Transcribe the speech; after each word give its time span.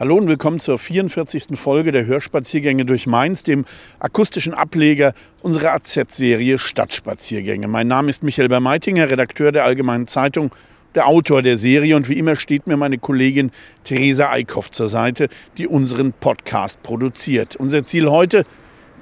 Hallo 0.00 0.16
und 0.16 0.28
willkommen 0.28 0.60
zur 0.60 0.78
44. 0.78 1.58
Folge 1.58 1.92
der 1.92 2.06
Hörspaziergänge 2.06 2.86
durch 2.86 3.06
Mainz, 3.06 3.42
dem 3.42 3.66
akustischen 3.98 4.54
Ableger 4.54 5.12
unserer 5.42 5.74
AZ-Serie 5.74 6.58
Stadtspaziergänge. 6.58 7.68
Mein 7.68 7.86
Name 7.86 8.08
ist 8.08 8.22
Michael 8.22 8.48
Bermeitinger, 8.48 9.10
Redakteur 9.10 9.52
der 9.52 9.64
Allgemeinen 9.64 10.06
Zeitung, 10.06 10.54
der 10.94 11.06
Autor 11.06 11.42
der 11.42 11.58
Serie 11.58 11.96
und 11.96 12.08
wie 12.08 12.18
immer 12.18 12.36
steht 12.36 12.66
mir 12.66 12.78
meine 12.78 12.96
Kollegin 12.96 13.50
Theresa 13.84 14.30
Eickhoff 14.30 14.70
zur 14.70 14.88
Seite, 14.88 15.28
die 15.58 15.66
unseren 15.66 16.14
Podcast 16.14 16.82
produziert. 16.82 17.56
Unser 17.56 17.84
Ziel 17.84 18.08
heute, 18.08 18.44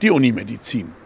die 0.02 0.10
Unimedizin. 0.10 0.97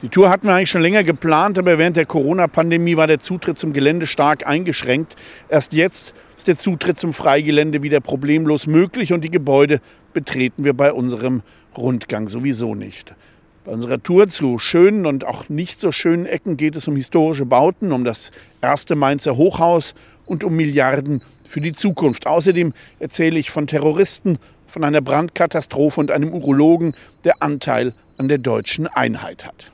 Die 0.00 0.08
Tour 0.08 0.30
hatten 0.30 0.46
wir 0.46 0.54
eigentlich 0.54 0.70
schon 0.70 0.82
länger 0.82 1.02
geplant, 1.02 1.58
aber 1.58 1.76
während 1.76 1.96
der 1.96 2.06
Corona-Pandemie 2.06 2.96
war 2.96 3.08
der 3.08 3.18
Zutritt 3.18 3.58
zum 3.58 3.72
Gelände 3.72 4.06
stark 4.06 4.46
eingeschränkt. 4.46 5.16
Erst 5.48 5.72
jetzt 5.72 6.14
ist 6.36 6.46
der 6.46 6.56
Zutritt 6.56 7.00
zum 7.00 7.12
Freigelände 7.12 7.82
wieder 7.82 8.00
problemlos 8.00 8.68
möglich 8.68 9.12
und 9.12 9.24
die 9.24 9.30
Gebäude 9.30 9.80
betreten 10.12 10.62
wir 10.62 10.72
bei 10.72 10.92
unserem 10.92 11.42
Rundgang 11.76 12.28
sowieso 12.28 12.76
nicht. 12.76 13.16
Bei 13.64 13.72
unserer 13.72 14.00
Tour 14.00 14.28
zu 14.28 14.60
schönen 14.60 15.04
und 15.04 15.26
auch 15.26 15.48
nicht 15.48 15.80
so 15.80 15.90
schönen 15.90 16.26
Ecken 16.26 16.56
geht 16.56 16.76
es 16.76 16.86
um 16.86 16.94
historische 16.94 17.44
Bauten, 17.44 17.90
um 17.90 18.04
das 18.04 18.30
erste 18.62 18.96
Mainzer 18.96 19.36
Hochhaus 19.36 19.94
und 20.26 20.44
um 20.44 20.54
Milliarden 20.54 21.22
für 21.44 21.60
die 21.60 21.72
Zukunft. 21.72 22.26
Außerdem 22.26 22.74
erzähle 22.98 23.38
ich 23.38 23.50
von 23.50 23.66
Terroristen, 23.66 24.38
von 24.66 24.84
einer 24.84 25.00
Brandkatastrophe 25.00 26.00
und 26.00 26.10
einem 26.10 26.32
Urologen, 26.32 26.94
der 27.24 27.42
Anteil 27.42 27.94
an 28.18 28.28
der 28.28 28.38
deutschen 28.38 28.86
Einheit 28.86 29.46
hat. 29.46 29.70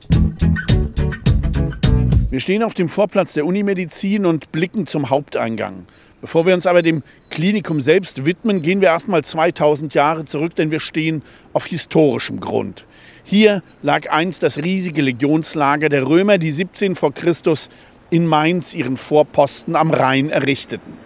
Wir 2.29 2.39
stehen 2.39 2.63
auf 2.63 2.73
dem 2.73 2.89
Vorplatz 2.89 3.33
der 3.33 3.45
Unimedizin 3.45 4.25
und 4.25 4.51
blicken 4.51 4.87
zum 4.87 5.09
Haupteingang. 5.09 5.85
Bevor 6.21 6.45
wir 6.45 6.53
uns 6.53 6.65
aber 6.65 6.81
dem 6.81 7.03
Klinikum 7.29 7.81
selbst 7.81 8.25
widmen, 8.25 8.61
gehen 8.61 8.81
wir 8.81 8.87
erstmal 8.87 9.23
2000 9.23 9.93
Jahre 9.93 10.25
zurück, 10.25 10.55
denn 10.55 10.71
wir 10.71 10.79
stehen 10.79 11.21
auf 11.53 11.65
historischem 11.67 12.39
Grund. 12.39 12.85
Hier 13.23 13.61
lag 13.81 14.09
einst 14.11 14.43
das 14.43 14.57
riesige 14.57 15.01
Legionslager 15.01 15.89
der 15.89 16.07
Römer, 16.07 16.37
die 16.37 16.51
17 16.51 16.95
vor 16.95 17.13
Christus 17.13 17.69
in 18.15 18.27
Mainz 18.27 18.73
ihren 18.73 18.95
Vorposten 18.95 19.75
am 19.75 19.91
Rhein 19.91 20.29
errichteten. 20.29 20.97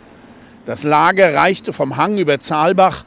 Das 0.68 0.84
Lager 0.84 1.34
reichte 1.34 1.74
vom 1.74 1.98
Hang 1.98 2.20
über 2.20 2.40
Zahlbach 2.40 3.04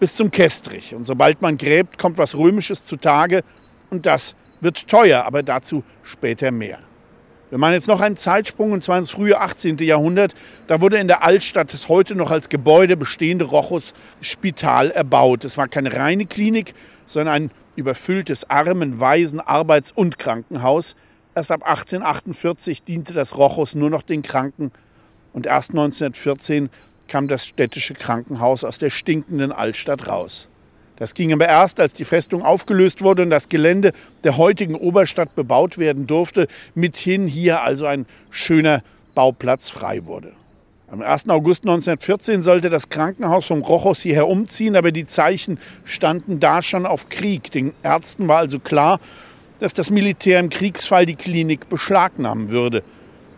bis 0.00 0.16
zum 0.16 0.32
Kestrich. 0.32 0.94
Und 0.94 1.06
sobald 1.06 1.40
man 1.40 1.56
gräbt, 1.56 1.96
kommt 1.96 2.18
was 2.18 2.34
Römisches 2.34 2.82
zutage 2.82 3.44
und 3.90 4.06
das 4.06 4.34
wird 4.60 4.88
teuer, 4.88 5.24
aber 5.24 5.44
dazu 5.44 5.84
später 6.02 6.50
mehr. 6.50 6.78
Wir 7.50 7.58
machen 7.58 7.74
jetzt 7.74 7.86
noch 7.86 8.00
einen 8.00 8.16
Zeitsprung, 8.16 8.72
und 8.72 8.82
zwar 8.82 8.98
ins 8.98 9.10
frühe 9.10 9.40
18. 9.40 9.76
Jahrhundert. 9.78 10.34
Da 10.66 10.80
wurde 10.80 10.96
in 10.96 11.06
der 11.06 11.22
Altstadt 11.22 11.72
das 11.72 11.88
heute 11.88 12.16
noch 12.16 12.32
als 12.32 12.48
Gebäude 12.48 12.96
bestehende 12.96 13.44
Rochus 13.44 13.94
Spital 14.20 14.90
erbaut. 14.90 15.44
Es 15.44 15.56
war 15.56 15.68
keine 15.68 15.92
reine 15.96 16.26
Klinik, 16.26 16.74
sondern 17.06 17.34
ein 17.34 17.50
überfülltes 17.76 18.50
Armen-, 18.50 18.98
Waisen-, 18.98 19.38
Arbeits- 19.38 19.92
und 19.92 20.18
Krankenhaus. 20.18 20.96
Erst 21.34 21.50
ab 21.50 21.62
1848 21.64 22.84
diente 22.84 23.12
das 23.12 23.36
Rochus 23.36 23.74
nur 23.74 23.90
noch 23.90 24.02
den 24.02 24.22
Kranken 24.22 24.70
und 25.32 25.46
erst 25.46 25.70
1914 25.70 26.70
kam 27.08 27.26
das 27.26 27.44
städtische 27.44 27.94
Krankenhaus 27.94 28.62
aus 28.62 28.78
der 28.78 28.90
stinkenden 28.90 29.50
Altstadt 29.50 30.06
raus. 30.06 30.48
Das 30.96 31.14
ging 31.14 31.32
aber 31.32 31.48
erst, 31.48 31.80
als 31.80 31.92
die 31.92 32.04
Festung 32.04 32.42
aufgelöst 32.42 33.02
wurde 33.02 33.22
und 33.22 33.30
das 33.30 33.48
Gelände 33.48 33.92
der 34.22 34.36
heutigen 34.36 34.76
Oberstadt 34.76 35.34
bebaut 35.34 35.76
werden 35.76 36.06
durfte, 36.06 36.46
mithin 36.76 37.26
hier 37.26 37.62
also 37.62 37.86
ein 37.86 38.06
schöner 38.30 38.84
Bauplatz 39.16 39.70
frei 39.70 40.06
wurde. 40.06 40.32
Am 40.88 41.02
1. 41.02 41.28
August 41.30 41.64
1914 41.64 42.42
sollte 42.42 42.70
das 42.70 42.88
Krankenhaus 42.88 43.46
vom 43.46 43.62
Rochus 43.62 44.02
hierher 44.02 44.28
umziehen, 44.28 44.76
aber 44.76 44.92
die 44.92 45.06
Zeichen 45.06 45.58
standen 45.84 46.38
da 46.38 46.62
schon 46.62 46.86
auf 46.86 47.08
Krieg. 47.08 47.50
Den 47.50 47.72
Ärzten 47.82 48.28
war 48.28 48.38
also 48.38 48.60
klar, 48.60 49.00
dass 49.60 49.72
das 49.72 49.90
Militär 49.90 50.40
im 50.40 50.50
Kriegsfall 50.50 51.06
die 51.06 51.16
Klinik 51.16 51.68
beschlagnahmen 51.68 52.50
würde. 52.50 52.82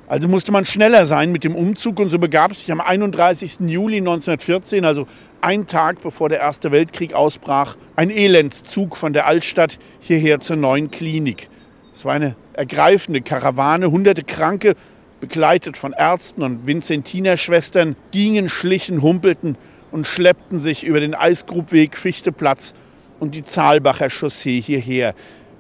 Also 0.09 0.28
musste 0.28 0.53
man 0.53 0.65
schneller 0.65 1.04
sein 1.04 1.32
mit 1.32 1.43
dem 1.43 1.54
Umzug 1.54 1.99
und 1.99 2.10
so 2.10 2.19
begab 2.19 2.53
es 2.53 2.60
sich 2.60 2.72
am 2.72 2.81
31. 2.81 3.60
Juli 3.66 3.99
1914, 3.99 4.84
also 4.84 5.09
ein 5.41 5.66
Tag 5.66 6.00
bevor 6.03 6.28
der 6.28 6.38
Erste 6.38 6.71
Weltkrieg 6.71 7.12
ausbrach, 7.12 7.76
ein 7.97 8.10
Elendszug 8.10 8.97
von 8.97 9.12
der 9.12 9.26
Altstadt 9.26 9.78
hierher 10.00 10.41
zur 10.41 10.56
neuen 10.56 10.91
Klinik. 10.91 11.49
Es 11.93 12.05
war 12.05 12.15
eine 12.15 12.37
ergreifende 12.53 13.21
Karawane, 13.21 13.91
hunderte 13.91 14.22
Kranke, 14.22 14.76
begleitet 15.21 15.76
von 15.76 15.93
Ärzten 15.93 16.43
und 16.43 16.66
Vinzentinerschwestern, 16.66 17.97
gingen, 18.12 18.49
schlichen, 18.49 19.03
humpelten 19.03 19.56
und 19.91 20.06
schleppten 20.06 20.60
sich 20.60 20.84
über 20.84 21.00
den 21.00 21.15
Eisgrubweg 21.15 21.97
Fichteplatz 21.97 22.75
und 23.19 23.34
die 23.34 23.44
Zahlbacher 23.44 24.10
Chaussee 24.10 24.60
hierher. 24.60 25.15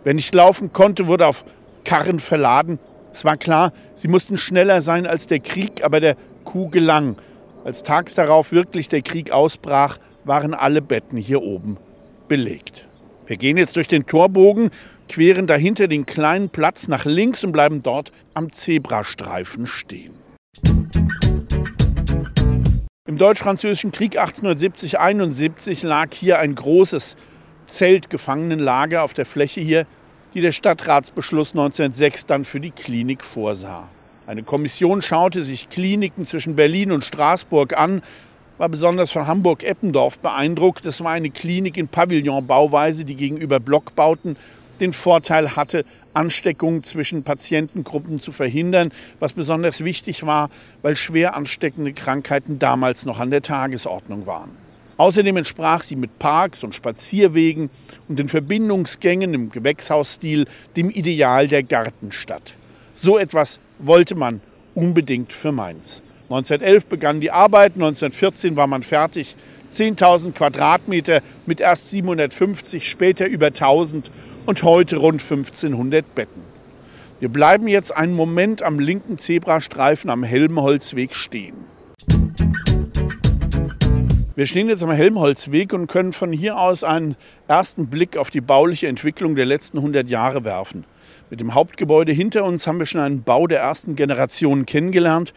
Wer 0.06 0.14
nicht 0.14 0.32
laufen 0.36 0.72
konnte, 0.72 1.08
wurde 1.08 1.26
auf 1.26 1.44
Karren 1.84 2.20
verladen. 2.20 2.78
Es 3.12 3.24
war 3.24 3.36
klar, 3.36 3.72
sie 3.96 4.06
mussten 4.06 4.38
schneller 4.38 4.80
sein 4.80 5.04
als 5.04 5.26
der 5.26 5.40
Krieg, 5.40 5.82
aber 5.82 5.98
der 5.98 6.16
Kuh 6.44 6.68
gelang. 6.68 7.16
Als 7.64 7.82
tags 7.82 8.14
darauf 8.14 8.52
wirklich 8.52 8.88
der 8.88 9.02
Krieg 9.02 9.32
ausbrach, 9.32 9.98
waren 10.22 10.54
alle 10.54 10.80
Betten 10.80 11.18
hier 11.18 11.42
oben 11.42 11.78
belegt. 12.28 12.86
Wir 13.26 13.36
gehen 13.36 13.56
jetzt 13.56 13.74
durch 13.74 13.88
den 13.88 14.06
Torbogen, 14.06 14.70
queren 15.08 15.48
dahinter 15.48 15.88
den 15.88 16.06
kleinen 16.06 16.50
Platz 16.50 16.86
nach 16.86 17.04
links 17.04 17.42
und 17.42 17.50
bleiben 17.50 17.82
dort 17.82 18.12
am 18.32 18.52
Zebrastreifen 18.52 19.66
stehen. 19.66 20.14
Im 23.08 23.18
Deutsch-Französischen 23.18 23.90
Krieg 23.90 24.20
1870-71 24.20 25.84
lag 25.84 26.14
hier 26.14 26.38
ein 26.38 26.54
großes 26.54 27.16
Zeltgefangenenlager 27.66 29.02
auf 29.02 29.12
der 29.12 29.26
Fläche 29.26 29.60
hier, 29.60 29.84
die 30.36 30.42
der 30.42 30.52
Stadtratsbeschluss 30.52 31.52
1906 31.52 32.26
dann 32.26 32.44
für 32.44 32.60
die 32.60 32.70
Klinik 32.70 33.24
vorsah. 33.24 33.88
Eine 34.26 34.42
Kommission 34.42 35.00
schaute 35.00 35.42
sich 35.42 35.70
Kliniken 35.70 36.26
zwischen 36.26 36.56
Berlin 36.56 36.92
und 36.92 37.04
Straßburg 37.04 37.78
an, 37.78 38.02
war 38.58 38.68
besonders 38.68 39.10
von 39.10 39.26
Hamburg-Eppendorf 39.26 40.18
beeindruckt. 40.18 40.84
Das 40.84 41.02
war 41.02 41.12
eine 41.12 41.30
Klinik 41.30 41.78
in 41.78 41.88
Pavillonbauweise, 41.88 43.06
die 43.06 43.16
gegenüber 43.16 43.60
Blockbauten 43.60 44.36
den 44.78 44.92
Vorteil 44.92 45.56
hatte, 45.56 45.86
Ansteckungen 46.12 46.84
zwischen 46.84 47.22
Patientengruppen 47.22 48.20
zu 48.20 48.30
verhindern, 48.30 48.92
was 49.18 49.32
besonders 49.32 49.84
wichtig 49.84 50.26
war, 50.26 50.50
weil 50.82 50.96
schwer 50.96 51.34
ansteckende 51.34 51.94
Krankheiten 51.94 52.58
damals 52.58 53.06
noch 53.06 53.20
an 53.20 53.30
der 53.30 53.40
Tagesordnung 53.40 54.26
waren. 54.26 54.65
Außerdem 54.98 55.36
entsprach 55.36 55.82
sie 55.82 55.96
mit 55.96 56.18
Parks 56.18 56.64
und 56.64 56.74
Spazierwegen 56.74 57.68
und 58.08 58.18
den 58.18 58.28
Verbindungsgängen 58.28 59.34
im 59.34 59.50
Gewächshausstil 59.50 60.46
dem 60.76 60.90
Ideal 60.90 61.48
der 61.48 61.62
Gartenstadt. 61.62 62.54
So 62.94 63.18
etwas 63.18 63.60
wollte 63.78 64.14
man 64.14 64.40
unbedingt 64.74 65.32
für 65.32 65.52
Mainz. 65.52 66.02
1911 66.30 66.86
begannen 66.86 67.20
die 67.20 67.30
Arbeiten, 67.30 67.82
1914 67.82 68.56
war 68.56 68.66
man 68.66 68.82
fertig. 68.82 69.36
10.000 69.72 70.32
Quadratmeter 70.32 71.20
mit 71.44 71.60
erst 71.60 71.90
750, 71.90 72.88
später 72.88 73.26
über 73.26 73.48
1000 73.48 74.10
und 74.46 74.62
heute 74.62 74.96
rund 74.96 75.20
1500 75.20 76.14
Betten. 76.14 76.42
Wir 77.20 77.28
bleiben 77.28 77.68
jetzt 77.68 77.94
einen 77.94 78.14
Moment 78.14 78.62
am 78.62 78.78
linken 78.78 79.18
Zebrastreifen 79.18 80.08
am 80.08 80.22
Helmholtzweg 80.22 81.14
stehen. 81.14 81.66
Wir 84.36 84.44
stehen 84.44 84.68
jetzt 84.68 84.82
am 84.82 84.90
Helmholtzweg 84.90 85.72
und 85.72 85.86
können 85.86 86.12
von 86.12 86.30
hier 86.30 86.58
aus 86.58 86.84
einen 86.84 87.16
ersten 87.48 87.86
Blick 87.86 88.18
auf 88.18 88.28
die 88.28 88.42
bauliche 88.42 88.86
Entwicklung 88.86 89.34
der 89.34 89.46
letzten 89.46 89.78
100 89.78 90.10
Jahre 90.10 90.44
werfen. 90.44 90.84
Mit 91.30 91.40
dem 91.40 91.54
Hauptgebäude 91.54 92.12
hinter 92.12 92.44
uns 92.44 92.66
haben 92.66 92.78
wir 92.78 92.84
schon 92.84 93.00
einen 93.00 93.22
Bau 93.22 93.46
der 93.46 93.60
ersten 93.60 93.96
Generation 93.96 94.66
kennengelernt. 94.66 95.32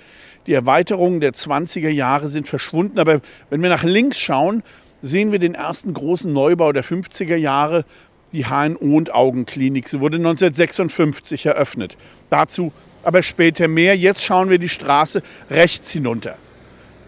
Die 0.48 0.54
Erweiterungen 0.54 1.22
der 1.22 1.32
20er 1.32 1.88
Jahre 1.88 2.28
sind 2.28 2.50
verschwunden, 2.50 3.00
aber 3.00 3.22
wenn 3.50 3.62
wir 3.62 3.70
nach 3.70 3.86
links 3.86 4.20
schauen, 4.20 4.64
sehen 5.02 5.32
wir 5.32 5.40
den 5.40 5.56
ersten 5.56 5.94
großen 5.94 6.34
Neubau 6.34 6.74
der 6.74 6.84
50er 6.84 7.38
Jahre, 7.38 7.86
die 8.34 8.48
HNO 8.48 8.98
und 8.98 9.14
Augenklinik. 9.14 9.88
Sie 9.88 10.02
wurde 10.02 10.18
1956 10.18 11.46
eröffnet. 11.46 11.96
Dazu 12.30 12.74
aber 13.04 13.24
später 13.24 13.70
mehr. 13.70 13.96
Jetzt 13.96 14.26
schauen 14.26 14.50
wir 14.50 14.60
die 14.60 14.68
Straße 14.68 15.24
rechts 15.50 15.90
hinunter. 15.90 16.38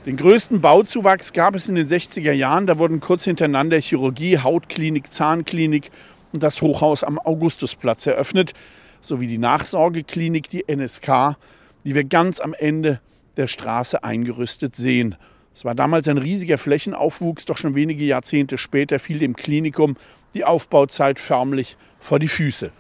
Den 0.08 0.18
größten 0.18 0.62
Bauzuwachs 0.62 1.32
gab 1.32 1.54
es 1.54 1.70
in 1.70 1.76
den 1.76 1.88
60er 1.88 2.32
Jahren. 2.32 2.66
Da 2.66 2.80
wurden 2.80 3.00
kurz 3.02 3.26
hintereinander 3.26 3.80
Chirurgie, 3.80 4.40
Hautklinik, 4.40 5.14
Zahnklinik 5.14 5.92
und 6.32 6.42
das 6.42 6.64
Hochhaus 6.64 7.04
am 7.04 7.20
Augustusplatz 7.20 8.08
eröffnet, 8.08 8.54
sowie 9.02 9.28
die 9.28 9.38
Nachsorgeklinik, 9.38 10.50
die 10.50 10.66
NSK, 10.68 11.38
die 11.86 11.94
wir 11.94 12.04
ganz 12.04 12.40
am 12.40 12.56
Ende 12.56 13.00
der 13.38 13.46
Straße 13.46 14.04
eingerüstet 14.04 14.76
sehen. 14.76 15.16
Es 15.54 15.66
war 15.66 15.76
damals 15.76 16.08
ein 16.08 16.18
riesiger 16.18 16.58
Flächenaufwuchs, 16.58 17.46
doch 17.46 17.58
schon 17.58 17.76
wenige 17.76 18.04
Jahrzehnte 18.04 18.58
später 18.58 18.98
fiel 18.98 19.20
dem 19.20 19.36
Klinikum 19.36 19.98
die 20.34 20.46
Aufbauzeit 20.46 21.20
förmlich 21.20 21.78
vor 22.00 22.18
die 22.18 22.28
Füße. 22.28 22.72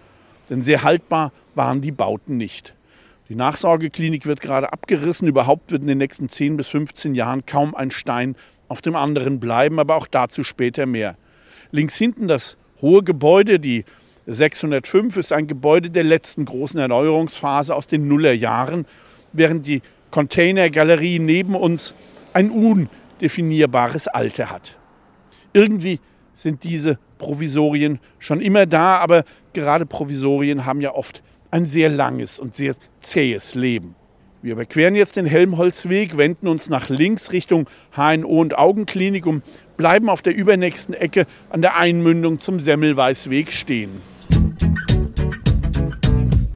Denn 0.49 0.63
sehr 0.63 0.81
haltbar 0.81 1.31
waren 1.53 1.81
die 1.81 1.91
Bauten 1.91 2.37
nicht. 2.37 2.73
Die 3.31 3.37
Nachsorgeklinik 3.37 4.25
wird 4.25 4.41
gerade 4.41 4.73
abgerissen. 4.73 5.25
Überhaupt 5.25 5.71
wird 5.71 5.83
in 5.83 5.87
den 5.87 5.99
nächsten 5.99 6.27
10 6.27 6.57
bis 6.57 6.67
15 6.67 7.15
Jahren 7.15 7.45
kaum 7.45 7.73
ein 7.73 7.89
Stein 7.89 8.35
auf 8.67 8.81
dem 8.81 8.93
anderen 8.93 9.39
bleiben, 9.39 9.79
aber 9.79 9.95
auch 9.95 10.07
dazu 10.07 10.43
später 10.43 10.85
mehr. 10.85 11.15
Links 11.71 11.95
hinten 11.95 12.27
das 12.27 12.57
hohe 12.81 13.03
Gebäude, 13.03 13.57
die 13.57 13.85
605, 14.27 15.15
ist 15.15 15.31
ein 15.31 15.47
Gebäude 15.47 15.89
der 15.89 16.03
letzten 16.03 16.43
großen 16.43 16.77
Erneuerungsphase 16.77 17.73
aus 17.73 17.87
den 17.87 18.09
Nullerjahren, 18.09 18.85
während 19.31 19.65
die 19.65 19.81
Containergalerie 20.09 21.19
neben 21.19 21.55
uns 21.55 21.95
ein 22.33 22.51
undefinierbares 22.51 24.09
Alter 24.09 24.49
hat. 24.49 24.75
Irgendwie 25.53 26.01
sind 26.35 26.65
diese 26.65 26.99
Provisorien 27.17 28.01
schon 28.19 28.41
immer 28.41 28.65
da, 28.65 28.97
aber 28.97 29.23
gerade 29.53 29.85
Provisorien 29.85 30.65
haben 30.65 30.81
ja 30.81 30.93
oft 30.93 31.23
ein 31.51 31.65
sehr 31.65 31.89
langes 31.89 32.39
und 32.39 32.55
sehr 32.55 32.75
zähes 33.01 33.55
Leben. 33.55 33.95
Wir 34.41 34.53
überqueren 34.53 34.95
jetzt 34.95 35.17
den 35.17 35.27
Helmholtzweg, 35.27 36.17
wenden 36.17 36.47
uns 36.47 36.67
nach 36.67 36.89
links 36.89 37.31
Richtung 37.31 37.69
HNO 37.95 38.27
und 38.27 38.57
Augenklinik 38.57 39.27
und 39.27 39.43
bleiben 39.77 40.09
auf 40.09 40.23
der 40.23 40.35
übernächsten 40.35 40.95
Ecke 40.95 41.27
an 41.49 41.61
der 41.61 41.77
Einmündung 41.77 42.39
zum 42.39 42.59
Semmelweisweg 42.59 43.51
stehen. 43.51 44.01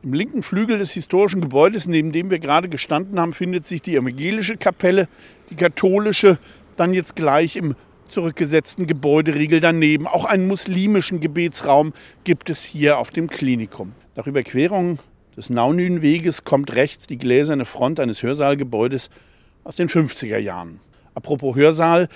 Im 0.01 0.13
linken 0.13 0.41
Flügel 0.41 0.79
des 0.79 0.93
historischen 0.93 1.41
Gebäudes, 1.41 1.87
neben 1.87 2.11
dem 2.11 2.31
wir 2.31 2.39
gerade 2.39 2.69
gestanden 2.69 3.19
haben, 3.19 3.33
findet 3.33 3.67
sich 3.67 3.83
die 3.83 3.95
evangelische 3.95 4.57
Kapelle, 4.57 5.07
die 5.51 5.55
katholische, 5.55 6.39
dann 6.77 6.93
jetzt 6.93 7.15
gleich 7.15 7.55
im 7.55 7.75
zurückgesetzten 8.07 8.87
Gebäuderiegel 8.87 9.59
daneben. 9.59 10.07
Auch 10.07 10.25
einen 10.25 10.47
muslimischen 10.47 11.19
Gebetsraum 11.19 11.93
gibt 12.23 12.49
es 12.49 12.63
hier 12.63 12.97
auf 12.97 13.09
dem 13.11 13.29
Klinikum. 13.29 13.93
Nach 14.17 14.27
Überquerung 14.27 14.99
des 15.35 15.49
Naunünweges 15.49 16.45
kommt 16.45 16.73
rechts 16.73 17.05
die 17.05 17.17
gläserne 17.17 17.65
Front 17.65 17.99
eines 17.99 18.23
Hörsaalgebäudes 18.23 19.09
aus 19.65 19.75
den 19.75 19.89
50er 19.89 20.37
Jahren. 20.37 20.79
Apropos 21.13 21.57
Hörsaal, 21.57 22.07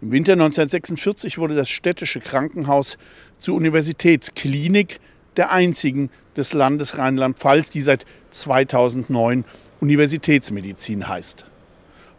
im 0.00 0.10
Winter 0.10 0.32
1946 0.32 1.38
wurde 1.38 1.54
das 1.54 1.70
städtische 1.70 2.18
Krankenhaus 2.18 2.98
zur 3.38 3.54
Universitätsklinik 3.54 4.98
der 5.36 5.52
einzigen 5.52 6.10
des 6.36 6.52
Landes 6.54 6.98
Rheinland-Pfalz, 6.98 7.70
die 7.70 7.82
seit 7.82 8.04
2009 8.30 9.44
Universitätsmedizin 9.80 11.06
heißt. 11.06 11.46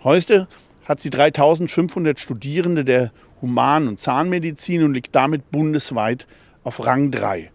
Heute 0.05 0.47
hat 0.85 1.01
sie 1.01 1.09
3500 1.09 2.21
Studierende 2.21 2.85
der 2.85 3.11
Human- 3.41 3.89
und 3.89 3.99
Zahnmedizin 3.99 4.83
und 4.83 4.93
liegt 4.93 5.13
damit 5.13 5.51
bundesweit 5.51 6.25
auf 6.63 6.85
Rang 6.85 7.11
3. 7.11 7.51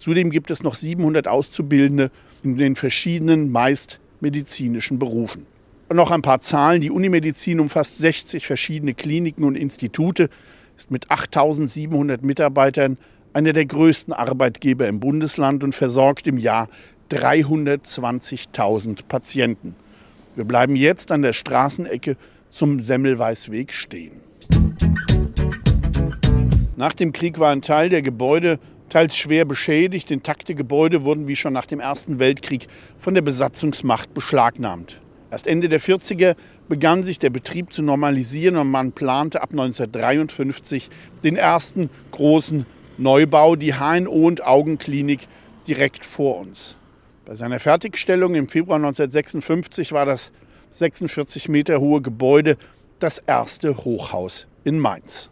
Zudem 0.00 0.30
gibt 0.30 0.50
es 0.50 0.62
noch 0.62 0.74
700 0.74 1.28
Auszubildende 1.28 2.10
in 2.42 2.56
den 2.56 2.74
verschiedenen, 2.74 3.52
meist 3.52 4.00
medizinischen 4.20 4.98
Berufen. 4.98 5.46
Und 5.90 5.96
noch 5.96 6.10
ein 6.10 6.22
paar 6.22 6.40
Zahlen. 6.40 6.80
Die 6.80 6.90
Unimedizin 6.90 7.60
umfasst 7.60 7.98
60 7.98 8.46
verschiedene 8.46 8.94
Kliniken 8.94 9.44
und 9.44 9.56
Institute, 9.56 10.30
ist 10.76 10.90
mit 10.90 11.10
8700 11.10 12.22
Mitarbeitern 12.22 12.96
einer 13.34 13.52
der 13.52 13.66
größten 13.66 14.14
Arbeitgeber 14.14 14.88
im 14.88 15.00
Bundesland 15.00 15.62
und 15.62 15.74
versorgt 15.74 16.26
im 16.26 16.38
Jahr 16.38 16.70
320.000 17.10 19.04
Patienten. 19.06 19.76
Wir 20.34 20.44
bleiben 20.44 20.76
jetzt 20.76 21.12
an 21.12 21.20
der 21.20 21.34
Straßenecke 21.34 22.16
zum 22.48 22.80
Semmelweisweg 22.80 23.72
stehen. 23.72 24.22
Nach 26.76 26.94
dem 26.94 27.12
Krieg 27.12 27.38
war 27.38 27.50
ein 27.52 27.60
Teil 27.60 27.90
der 27.90 28.00
Gebäude 28.00 28.58
teils 28.90 29.16
schwer 29.16 29.46
beschädigt. 29.46 30.10
Intakte 30.10 30.54
Gebäude 30.54 31.04
wurden 31.04 31.28
wie 31.28 31.36
schon 31.36 31.54
nach 31.54 31.66
dem 31.66 31.80
Ersten 31.80 32.18
Weltkrieg 32.18 32.66
von 32.98 33.14
der 33.14 33.22
Besatzungsmacht 33.22 34.12
beschlagnahmt. 34.12 35.00
Erst 35.30 35.46
Ende 35.46 35.68
der 35.68 35.80
40er 35.80 36.36
begann 36.68 37.04
sich 37.04 37.18
der 37.18 37.30
Betrieb 37.30 37.72
zu 37.72 37.82
normalisieren 37.82 38.56
und 38.56 38.70
man 38.70 38.92
plante 38.92 39.42
ab 39.42 39.50
1953 39.52 40.90
den 41.24 41.36
ersten 41.36 41.88
großen 42.10 42.66
Neubau, 42.98 43.56
die 43.56 43.74
HNO 43.74 44.10
und 44.10 44.44
Augenklinik, 44.44 45.28
direkt 45.66 46.04
vor 46.04 46.38
uns. 46.38 46.76
Bei 47.24 47.34
seiner 47.34 47.60
Fertigstellung 47.60 48.34
im 48.34 48.48
Februar 48.48 48.76
1956 48.76 49.92
war 49.92 50.04
das 50.04 50.32
46 50.70 51.48
Meter 51.48 51.80
hohe 51.80 52.00
Gebäude 52.00 52.56
das 52.98 53.18
erste 53.18 53.76
Hochhaus 53.84 54.46
in 54.64 54.78
Mainz. 54.78 55.29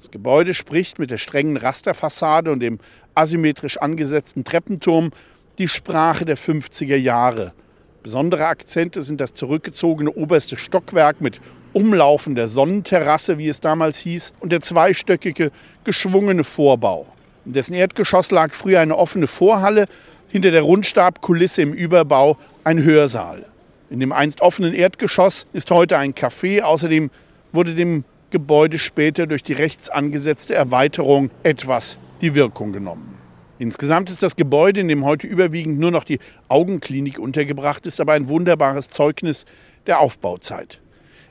Das 0.00 0.10
Gebäude 0.10 0.54
spricht 0.54 0.98
mit 0.98 1.10
der 1.10 1.18
strengen 1.18 1.58
Rasterfassade 1.58 2.50
und 2.50 2.60
dem 2.60 2.78
asymmetrisch 3.14 3.76
angesetzten 3.76 4.44
Treppenturm 4.44 5.10
die 5.58 5.68
Sprache 5.68 6.24
der 6.24 6.38
50er 6.38 6.96
Jahre. 6.96 7.52
Besondere 8.02 8.46
Akzente 8.46 9.02
sind 9.02 9.20
das 9.20 9.34
zurückgezogene 9.34 10.10
oberste 10.10 10.56
Stockwerk 10.56 11.20
mit 11.20 11.42
umlaufender 11.74 12.48
Sonnenterrasse, 12.48 13.36
wie 13.36 13.50
es 13.50 13.60
damals 13.60 13.98
hieß, 13.98 14.32
und 14.40 14.52
der 14.52 14.62
zweistöckige, 14.62 15.50
geschwungene 15.84 16.44
Vorbau. 16.44 17.06
In 17.44 17.52
dessen 17.52 17.74
Erdgeschoss 17.74 18.30
lag 18.30 18.54
früher 18.54 18.80
eine 18.80 18.96
offene 18.96 19.26
Vorhalle, 19.26 19.84
hinter 20.28 20.50
der 20.50 20.62
Rundstabkulisse 20.62 21.60
im 21.60 21.74
Überbau 21.74 22.38
ein 22.64 22.82
Hörsaal. 22.82 23.44
In 23.90 24.00
dem 24.00 24.12
einst 24.12 24.40
offenen 24.40 24.72
Erdgeschoss 24.72 25.44
ist 25.52 25.70
heute 25.70 25.98
ein 25.98 26.14
Café. 26.14 26.62
Außerdem 26.62 27.10
wurde 27.52 27.74
dem 27.74 28.04
Gebäude 28.30 28.78
später 28.78 29.26
durch 29.26 29.42
die 29.42 29.52
rechts 29.52 29.88
angesetzte 29.88 30.54
Erweiterung 30.54 31.30
etwas 31.42 31.98
die 32.20 32.34
Wirkung 32.34 32.72
genommen. 32.72 33.18
Insgesamt 33.58 34.08
ist 34.08 34.22
das 34.22 34.36
Gebäude, 34.36 34.80
in 34.80 34.88
dem 34.88 35.04
heute 35.04 35.26
überwiegend 35.26 35.78
nur 35.78 35.90
noch 35.90 36.04
die 36.04 36.18
Augenklinik 36.48 37.18
untergebracht 37.18 37.86
ist, 37.86 38.00
aber 38.00 38.14
ein 38.14 38.28
wunderbares 38.28 38.88
Zeugnis 38.88 39.44
der 39.86 40.00
Aufbauzeit. 40.00 40.80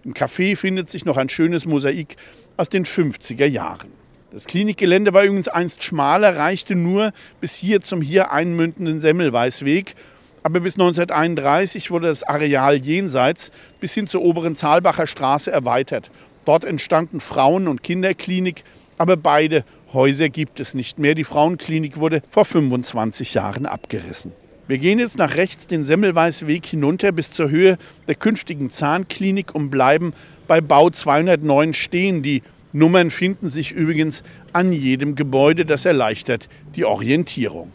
Im 0.04 0.14
Café 0.14 0.56
findet 0.56 0.90
sich 0.90 1.06
noch 1.06 1.18
ein 1.18 1.30
schönes 1.30 1.66
Mosaik 1.66 2.18
aus 2.56 2.70
den 2.70 2.86
50er 2.86 3.46
Jahren. 3.46 3.90
Das 4.32 4.46
Klinikgelände 4.46 5.12
war 5.14 5.24
übrigens 5.24 5.48
einst 5.48 5.82
schmaler, 5.82 6.38
reichte 6.38 6.76
nur 6.76 7.14
bis 7.42 7.56
hier 7.56 7.82
zum 7.82 8.02
hier 8.02 8.32
einmündenden 8.32 9.00
Semmelweisweg. 9.00 9.96
Aber 10.44 10.60
bis 10.60 10.76
1931 10.76 11.90
wurde 11.90 12.08
das 12.08 12.24
Areal 12.24 12.76
jenseits 12.76 13.52
bis 13.80 13.94
hin 13.94 14.08
zur 14.08 14.22
oberen 14.22 14.56
Zahlbacher 14.56 15.08
Straße 15.08 15.52
erweitert. 15.52 16.12
Dort 16.50 16.66
entstanden 16.66 17.20
Frauen- 17.20 17.68
und 17.68 17.84
Kinderklinik, 17.84 18.64
aber 18.98 19.18
beide 19.18 19.64
Häuser 19.94 20.30
gibt 20.30 20.60
es 20.60 20.74
nicht 20.74 20.98
mehr. 20.98 21.14
Die 21.14 21.24
Frauenklinik 21.24 21.98
wurde 22.00 22.24
vor 22.28 22.44
25 22.44 23.36
Jahren 23.36 23.68
abgerissen. 23.68 24.32
Wir 24.68 24.80
gehen 24.80 24.98
jetzt 24.98 25.20
nach 25.20 25.36
rechts 25.36 25.68
den 25.68 25.84
Semmelweisweg 25.84 26.66
hinunter 26.66 27.12
bis 27.12 27.30
zur 27.30 27.52
Höhe 27.52 27.78
der 28.08 28.16
künftigen 28.16 28.72
Zahnklinik 28.72 29.54
und 29.54 29.70
bleiben 29.70 30.14
bei 30.48 30.60
Bau 30.60 30.90
209 30.90 31.74
stehen. 31.74 32.24
Die 32.24 32.42
Nummern 32.74 33.12
finden 33.12 33.52
sich 33.52 33.72
übrigens 33.72 34.24
an 34.52 34.72
jedem 34.72 35.14
Gebäude. 35.14 35.68
Das 35.68 35.86
erleichtert 35.86 36.50
die 36.76 36.84
Orientierung. 36.84 37.72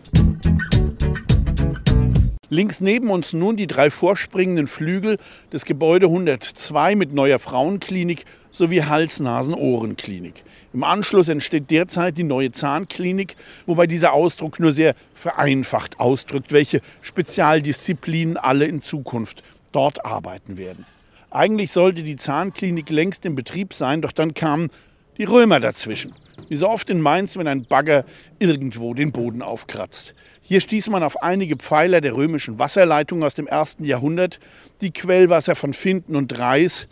Links 2.50 2.80
neben 2.80 3.10
uns 3.10 3.32
nun 3.32 3.56
die 3.56 3.66
drei 3.66 3.90
vorspringenden 3.90 4.66
Flügel 4.66 5.18
des 5.52 5.64
Gebäude 5.64 6.06
102 6.06 6.94
mit 6.94 7.12
neuer 7.12 7.38
Frauenklinik 7.38 8.24
sowie 8.54 8.82
Hals-Nasen-Ohrenklinik. 8.84 10.44
Im 10.72 10.84
Anschluss 10.84 11.28
entsteht 11.28 11.70
derzeit 11.70 12.16
die 12.16 12.22
neue 12.22 12.52
Zahnklinik, 12.52 13.34
wobei 13.66 13.88
dieser 13.88 14.12
Ausdruck 14.12 14.60
nur 14.60 14.72
sehr 14.72 14.94
vereinfacht 15.14 15.98
ausdrückt, 15.98 16.52
welche 16.52 16.80
Spezialdisziplinen 17.00 18.36
alle 18.36 18.66
in 18.66 18.80
Zukunft 18.80 19.42
dort 19.72 20.04
arbeiten 20.04 20.56
werden. 20.56 20.86
Eigentlich 21.30 21.72
sollte 21.72 22.04
die 22.04 22.14
Zahnklinik 22.14 22.90
längst 22.90 23.26
in 23.26 23.34
Betrieb 23.34 23.74
sein, 23.74 24.02
doch 24.02 24.12
dann 24.12 24.34
kamen 24.34 24.70
die 25.18 25.24
Römer 25.24 25.58
dazwischen. 25.58 26.14
Wie 26.48 26.56
so 26.56 26.68
oft 26.68 26.88
in 26.90 27.00
Mainz, 27.00 27.36
wenn 27.36 27.48
ein 27.48 27.64
Bagger 27.64 28.04
irgendwo 28.38 28.94
den 28.94 29.10
Boden 29.10 29.42
aufkratzt. 29.42 30.14
Hier 30.42 30.60
stieß 30.60 30.90
man 30.90 31.02
auf 31.02 31.22
einige 31.22 31.56
Pfeiler 31.56 32.00
der 32.00 32.14
römischen 32.14 32.60
Wasserleitung 32.60 33.24
aus 33.24 33.34
dem 33.34 33.48
ersten 33.48 33.84
Jahrhundert, 33.84 34.38
die 34.80 34.92
Quellwasser 34.92 35.56
von 35.56 35.74
Finden 35.74 36.14
und 36.14 36.38
Reis 36.38 36.86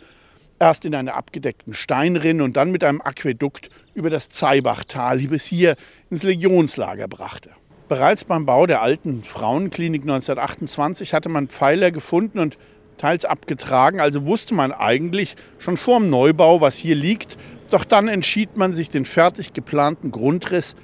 erst 0.63 0.85
in 0.85 0.95
einer 0.95 1.15
abgedeckten 1.15 1.73
Steinrinne 1.73 2.41
und 2.41 2.55
dann 2.55 2.71
mit 2.71 2.85
einem 2.85 3.01
Aquädukt 3.01 3.69
über 3.93 4.09
das 4.09 4.29
Zeibachtal 4.29 5.19
bis 5.19 5.45
hier 5.45 5.75
ins 6.09 6.23
Legionslager 6.23 7.09
brachte. 7.09 7.49
Bereits 7.89 8.23
beim 8.23 8.45
Bau 8.45 8.65
der 8.65 8.81
alten 8.81 9.25
Frauenklinik 9.25 10.03
1928 10.03 11.13
hatte 11.13 11.27
man 11.27 11.49
Pfeiler 11.49 11.91
gefunden 11.91 12.39
und 12.39 12.57
teils 12.97 13.25
abgetragen. 13.25 13.99
Also 13.99 14.25
wusste 14.25 14.55
man 14.55 14.71
eigentlich 14.71 15.35
schon 15.59 15.75
vor 15.75 15.99
dem 15.99 16.09
Neubau, 16.09 16.61
was 16.61 16.77
hier 16.77 16.95
liegt. 16.95 17.37
Doch 17.69 17.83
dann 17.83 18.07
entschied 18.07 18.55
man 18.55 18.71
sich, 18.73 18.89
den 18.89 19.03
fertig 19.03 19.51
geplanten 19.51 20.11
Grundriss 20.11 20.75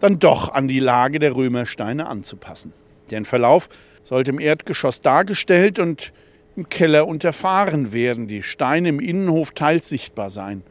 dann 0.00 0.18
doch 0.18 0.54
an 0.54 0.66
die 0.66 0.80
Lage 0.80 1.18
der 1.18 1.36
Römersteine 1.36 2.06
anzupassen. 2.06 2.72
Deren 3.10 3.26
Verlauf 3.26 3.68
sollte 4.02 4.30
im 4.30 4.40
Erdgeschoss 4.40 5.02
dargestellt 5.02 5.78
und 5.78 6.12
im 6.56 6.68
Keller 6.68 7.06
unterfahren 7.06 7.92
werden, 7.92 8.28
die 8.28 8.42
Steine 8.42 8.88
im 8.88 9.00
Innenhof 9.00 9.52
teils 9.52 9.88
sichtbar 9.88 10.30
sein. 10.30 10.62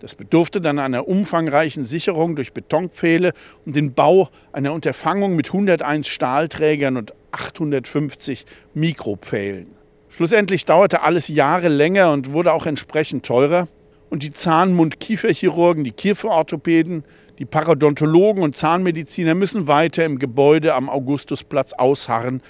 Das 0.00 0.14
bedurfte 0.14 0.60
dann 0.60 0.78
einer 0.78 1.08
umfangreichen 1.08 1.84
Sicherung 1.84 2.36
durch 2.36 2.52
Betonpfähle 2.52 3.32
und 3.66 3.76
den 3.76 3.92
Bau 3.92 4.30
einer 4.52 4.72
Unterfangung 4.72 5.36
mit 5.36 5.48
101 5.48 6.08
Stahlträgern 6.08 6.96
und 6.96 7.12
850 7.32 8.46
Mikropfählen. 8.74 9.66
Schlussendlich 10.08 10.64
dauerte 10.64 11.02
alles 11.02 11.28
Jahre 11.28 11.68
länger 11.68 12.12
und 12.12 12.32
wurde 12.32 12.52
auch 12.52 12.66
entsprechend 12.66 13.26
teurer. 13.26 13.68
Und 14.08 14.22
die 14.22 14.32
Zahn-, 14.32 14.74
Mund-, 14.74 15.00
Kieferchirurgen, 15.00 15.84
die 15.84 15.92
Kieferorthopäden, 15.92 17.04
die 17.38 17.44
Parodontologen 17.44 18.42
und 18.42 18.56
Zahnmediziner 18.56 19.34
müssen 19.34 19.68
weiter 19.68 20.04
im 20.04 20.18
Gebäude 20.18 20.74
am 20.74 20.90
Augustusplatz 20.90 21.74
ausharren, 21.74 22.42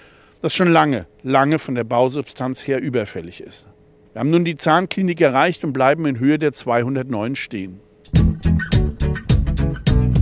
das 0.42 0.54
schon 0.54 0.72
lange, 0.72 1.06
lange 1.22 1.58
von 1.58 1.74
der 1.74 1.84
Bausubstanz 1.84 2.66
her 2.66 2.80
überfällig 2.80 3.40
ist. 3.40 3.66
Wir 4.12 4.20
haben 4.20 4.30
nun 4.30 4.44
die 4.44 4.56
Zahnklinik 4.56 5.20
erreicht 5.20 5.64
und 5.64 5.72
bleiben 5.72 6.06
in 6.06 6.18
Höhe 6.18 6.38
der 6.38 6.52
209 6.52 7.36
stehen. 7.36 7.80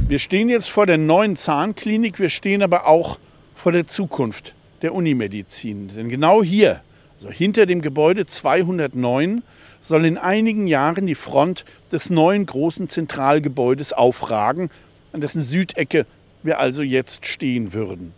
Wir 0.08 0.18
stehen 0.18 0.48
jetzt 0.48 0.70
vor 0.70 0.87
der 0.87 0.98
neuen 0.98 1.37
Zahnklinik, 1.37 2.18
wir 2.18 2.30
stehen 2.30 2.62
aber 2.62 2.87
auch 2.87 3.18
vor 3.54 3.72
der 3.72 3.87
Zukunft 3.87 4.54
der 4.82 4.94
Unimedizin. 4.94 5.88
Denn 5.94 6.08
genau 6.08 6.42
hier, 6.42 6.80
also 7.16 7.30
hinter 7.30 7.66
dem 7.66 7.82
Gebäude 7.82 8.26
209, 8.26 9.42
soll 9.80 10.04
in 10.04 10.18
einigen 10.18 10.66
Jahren 10.66 11.06
die 11.06 11.14
Front 11.14 11.64
des 11.92 12.10
neuen 12.10 12.46
großen 12.46 12.88
Zentralgebäudes 12.88 13.92
aufragen, 13.92 14.70
an 15.12 15.20
dessen 15.20 15.42
Südecke 15.42 16.06
wir 16.42 16.58
also 16.58 16.82
jetzt 16.82 17.26
stehen 17.26 17.72
würden. 17.72 18.12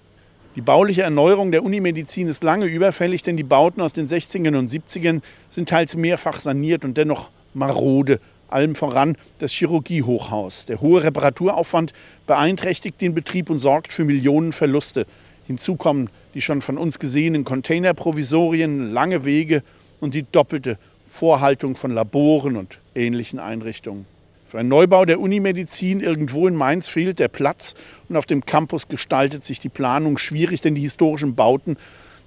Die 0.57 0.63
bauliche 0.63 1.03
Erneuerung 1.03 1.53
der 1.53 1.63
Unimedizin 1.63 2.27
ist 2.27 2.43
lange 2.43 2.67
überfällig, 2.67 3.23
denn 3.23 3.37
die 3.37 3.45
Bauten 3.45 3.81
aus 3.81 3.93
den 3.93 4.09
60ern 4.09 4.59
und 4.59 4.69
70ern 4.69 5.21
sind 5.49 5.69
teils 5.69 5.95
mehrfach 5.95 6.41
saniert 6.41 6.85
und 6.85 6.97
dennoch 6.97 7.31
marode. 7.55 8.19
Allem 8.49 8.75
voran 8.75 9.17
das 9.39 9.53
Chirurgiehochhaus. 9.53 10.67
Der 10.67 10.81
hohe 10.81 11.05
Reparaturaufwand 11.05 11.93
beeinträchtigt 12.27 13.01
den 13.01 13.15
Betrieb 13.15 13.49
und 13.49 13.61
sorgt 13.61 13.93
für 13.93 14.05
Millionen 14.05 14.53
Verluste. 14.53 15.07
Hinzu 15.47 15.77
kommen 15.77 16.11
die 16.35 16.41
schon 16.41 16.63
von 16.63 16.79
uns 16.79 16.99
gesehenen 16.99 17.45
Containerprovisorien, 17.45 18.93
lange 18.93 19.25
Wege 19.25 19.63
und 20.01 20.15
die 20.15 20.25
doppelte 20.33 20.79
Vorhaltung 21.07 21.77
von 21.77 21.93
Laboren 21.93 22.57
und 22.57 22.79
ähnlichen 22.97 23.39
Einrichtungen. 23.39 24.05
Für 24.51 24.59
einen 24.59 24.69
Neubau 24.69 25.05
der 25.05 25.21
Unimedizin 25.21 26.01
irgendwo 26.01 26.49
in 26.49 26.57
Mainz 26.57 26.89
fehlt 26.89 27.21
der 27.21 27.29
Platz 27.29 27.77
und 28.09 28.17
auf 28.17 28.27
dem 28.27 28.45
Campus 28.45 28.89
gestaltet 28.89 29.45
sich 29.45 29.61
die 29.61 29.69
Planung 29.69 30.19
schwierig, 30.19 30.61
denn 30.61 30.75
die 30.75 30.81
historischen 30.81 31.37
Bauten, 31.37 31.77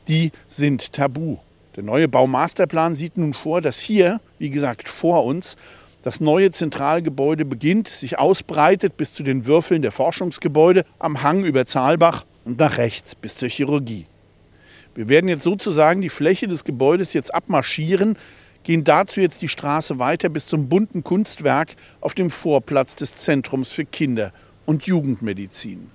die 0.07 0.31
sind 0.47 0.93
tabu. 0.93 1.39
Der 1.75 1.83
neue 1.83 2.07
Baumasterplan 2.07 2.95
sieht 2.95 3.17
nun 3.17 3.33
vor, 3.33 3.59
dass 3.59 3.81
hier, 3.81 4.21
wie 4.39 4.49
gesagt, 4.49 4.87
vor 4.87 5.25
uns 5.25 5.57
das 6.01 6.21
neue 6.21 6.49
Zentralgebäude 6.51 7.43
beginnt, 7.43 7.89
sich 7.89 8.17
ausbreitet 8.17 8.95
bis 8.95 9.11
zu 9.11 9.23
den 9.23 9.45
Würfeln 9.45 9.81
der 9.81 9.91
Forschungsgebäude 9.91 10.85
am 10.99 11.23
Hang 11.23 11.43
über 11.43 11.65
Zaalbach 11.65 12.23
und 12.45 12.57
nach 12.57 12.77
rechts 12.77 13.15
bis 13.15 13.35
zur 13.35 13.49
Chirurgie. 13.49 14.05
Wir 14.95 15.09
werden 15.09 15.27
jetzt 15.27 15.43
sozusagen 15.43 15.99
die 15.99 16.07
Fläche 16.07 16.47
des 16.47 16.63
Gebäudes 16.63 17.11
jetzt 17.11 17.35
abmarschieren, 17.35 18.15
gehen 18.63 18.83
dazu 18.83 19.21
jetzt 19.21 19.41
die 19.41 19.49
Straße 19.49 19.99
weiter 19.99 20.29
bis 20.29 20.45
zum 20.45 20.69
bunten 20.69 21.03
Kunstwerk 21.03 21.75
auf 22.01 22.13
dem 22.13 22.29
Vorplatz 22.29 22.95
des 22.95 23.15
Zentrums 23.15 23.71
für 23.71 23.85
Kinder- 23.85 24.31
und 24.65 24.85
Jugendmedizin. 24.85 25.91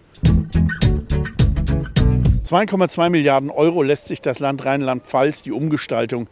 2,2 2.44 3.10
Milliarden 3.10 3.50
Euro 3.50 3.82
lässt 3.82 4.06
sich 4.06 4.22
das 4.22 4.38
Land 4.38 4.64
Rheinland-Pfalz 4.64 5.42
die 5.42 5.52
Umgestaltung 5.52 6.28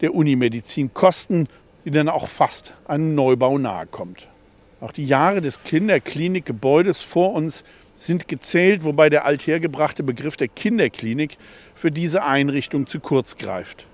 der 0.00 0.14
Unimedizin 0.14 0.92
kosten, 0.94 1.48
die 1.84 1.90
dann 1.90 2.08
auch 2.08 2.28
fast 2.28 2.74
einem 2.86 3.14
Neubau 3.14 3.58
nahekommt. 3.58 4.28
Auch 4.80 4.92
die 4.92 5.06
Jahre 5.06 5.40
des 5.40 5.62
Kinderklinikgebäudes 5.64 7.00
vor 7.00 7.32
uns 7.32 7.64
sind 7.94 8.28
gezählt, 8.28 8.84
wobei 8.84 9.08
der 9.08 9.24
althergebrachte 9.24 10.02
Begriff 10.02 10.36
der 10.36 10.48
Kinderklinik 10.48 11.38
für 11.74 11.90
diese 11.90 12.24
Einrichtung 12.24 12.86
zu 12.86 13.00
kurz 13.00 13.36
greift. 13.36 13.86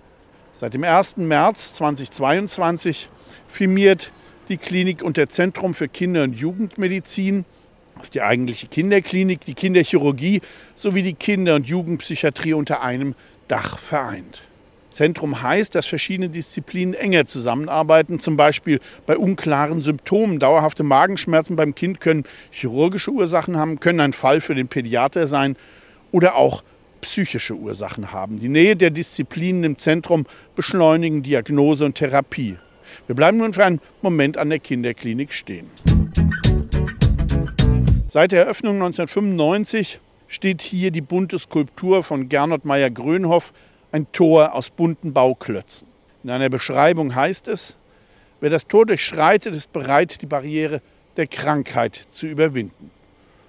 Seit 0.54 0.74
dem 0.74 0.84
1. 0.84 1.16
März 1.16 1.72
2022 1.74 3.08
firmiert 3.48 4.12
die 4.50 4.58
Klinik 4.58 5.02
unter 5.02 5.26
Zentrum 5.30 5.72
für 5.72 5.88
Kinder- 5.88 6.24
und 6.24 6.34
Jugendmedizin. 6.34 7.46
Das 7.94 8.04
ist 8.04 8.14
die 8.14 8.20
eigentliche 8.20 8.66
Kinderklinik, 8.66 9.40
die 9.40 9.54
Kinderchirurgie 9.54 10.42
sowie 10.74 11.02
die 11.02 11.14
Kinder- 11.14 11.54
und 11.54 11.66
Jugendpsychiatrie 11.66 12.52
unter 12.52 12.82
einem 12.82 13.14
Dach 13.48 13.78
vereint. 13.78 14.42
Zentrum 14.90 15.42
heißt, 15.42 15.74
dass 15.74 15.86
verschiedene 15.86 16.28
Disziplinen 16.28 16.92
enger 16.92 17.24
zusammenarbeiten, 17.24 18.20
zum 18.20 18.36
Beispiel 18.36 18.80
bei 19.06 19.16
unklaren 19.16 19.80
Symptomen. 19.80 20.38
Dauerhafte 20.38 20.82
Magenschmerzen 20.82 21.56
beim 21.56 21.74
Kind 21.74 22.00
können 22.00 22.24
chirurgische 22.50 23.10
Ursachen 23.10 23.56
haben, 23.56 23.80
können 23.80 24.00
ein 24.00 24.12
Fall 24.12 24.42
für 24.42 24.54
den 24.54 24.68
Pädiater 24.68 25.26
sein 25.26 25.56
oder 26.10 26.36
auch 26.36 26.62
psychische 27.02 27.54
Ursachen 27.54 28.12
haben. 28.12 28.40
Die 28.40 28.48
Nähe 28.48 28.74
der 28.74 28.90
Disziplinen 28.90 29.64
im 29.64 29.78
Zentrum 29.78 30.24
beschleunigen 30.56 31.22
Diagnose 31.22 31.84
und 31.84 31.96
Therapie. 31.96 32.56
Wir 33.06 33.14
bleiben 33.14 33.36
nun 33.36 33.52
für 33.52 33.64
einen 33.64 33.80
Moment 34.00 34.38
an 34.38 34.48
der 34.48 34.58
Kinderklinik 34.58 35.32
stehen. 35.34 35.68
Seit 38.08 38.32
der 38.32 38.44
Eröffnung 38.44 38.76
1995 38.76 40.00
steht 40.28 40.62
hier 40.62 40.90
die 40.90 41.00
bunte 41.00 41.38
Skulptur 41.38 42.02
von 42.02 42.28
Gernot 42.28 42.64
Meyer-Grönhoff, 42.64 43.52
ein 43.90 44.10
Tor 44.12 44.54
aus 44.54 44.70
bunten 44.70 45.12
Bauklötzen. 45.12 45.88
In 46.24 46.30
einer 46.30 46.48
Beschreibung 46.48 47.14
heißt 47.14 47.48
es, 47.48 47.76
wer 48.40 48.50
das 48.50 48.66
Tor 48.66 48.86
durchschreitet, 48.86 49.54
ist 49.54 49.72
bereit, 49.72 50.22
die 50.22 50.26
Barriere 50.26 50.80
der 51.16 51.26
Krankheit 51.26 52.06
zu 52.10 52.26
überwinden. 52.26 52.90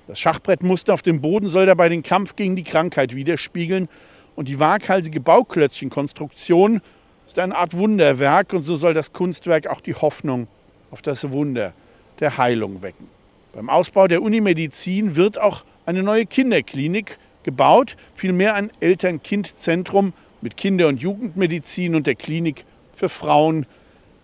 Das 0.07 0.19
Schachbrettmuster 0.19 0.93
auf 0.93 1.01
dem 1.01 1.21
Boden 1.21 1.47
soll 1.47 1.65
dabei 1.65 1.89
den 1.89 2.03
Kampf 2.03 2.35
gegen 2.35 2.55
die 2.55 2.63
Krankheit 2.63 3.15
widerspiegeln. 3.15 3.87
Und 4.35 4.49
die 4.49 4.59
waghalsige 4.59 5.19
Bauklötzchenkonstruktion 5.19 6.81
ist 7.25 7.39
eine 7.39 7.55
Art 7.55 7.77
Wunderwerk 7.77 8.53
und 8.53 8.63
so 8.63 8.75
soll 8.75 8.93
das 8.93 9.13
Kunstwerk 9.13 9.67
auch 9.67 9.79
die 9.79 9.95
Hoffnung 9.95 10.47
auf 10.91 11.01
das 11.01 11.31
Wunder 11.31 11.73
der 12.19 12.37
Heilung 12.37 12.81
wecken. 12.81 13.07
Beim 13.53 13.69
Ausbau 13.69 14.07
der 14.07 14.21
Unimedizin 14.21 15.15
wird 15.15 15.39
auch 15.39 15.63
eine 15.85 16.03
neue 16.03 16.25
Kinderklinik 16.25 17.17
gebaut, 17.43 17.95
vielmehr 18.15 18.55
ein 18.55 18.71
Eltern-Kind-Zentrum 18.79 20.13
mit 20.41 20.57
Kinder- 20.57 20.87
und 20.87 21.01
Jugendmedizin 21.01 21.95
und 21.95 22.07
der 22.07 22.15
Klinik 22.15 22.65
für 22.91 23.09
Frauen, 23.09 23.65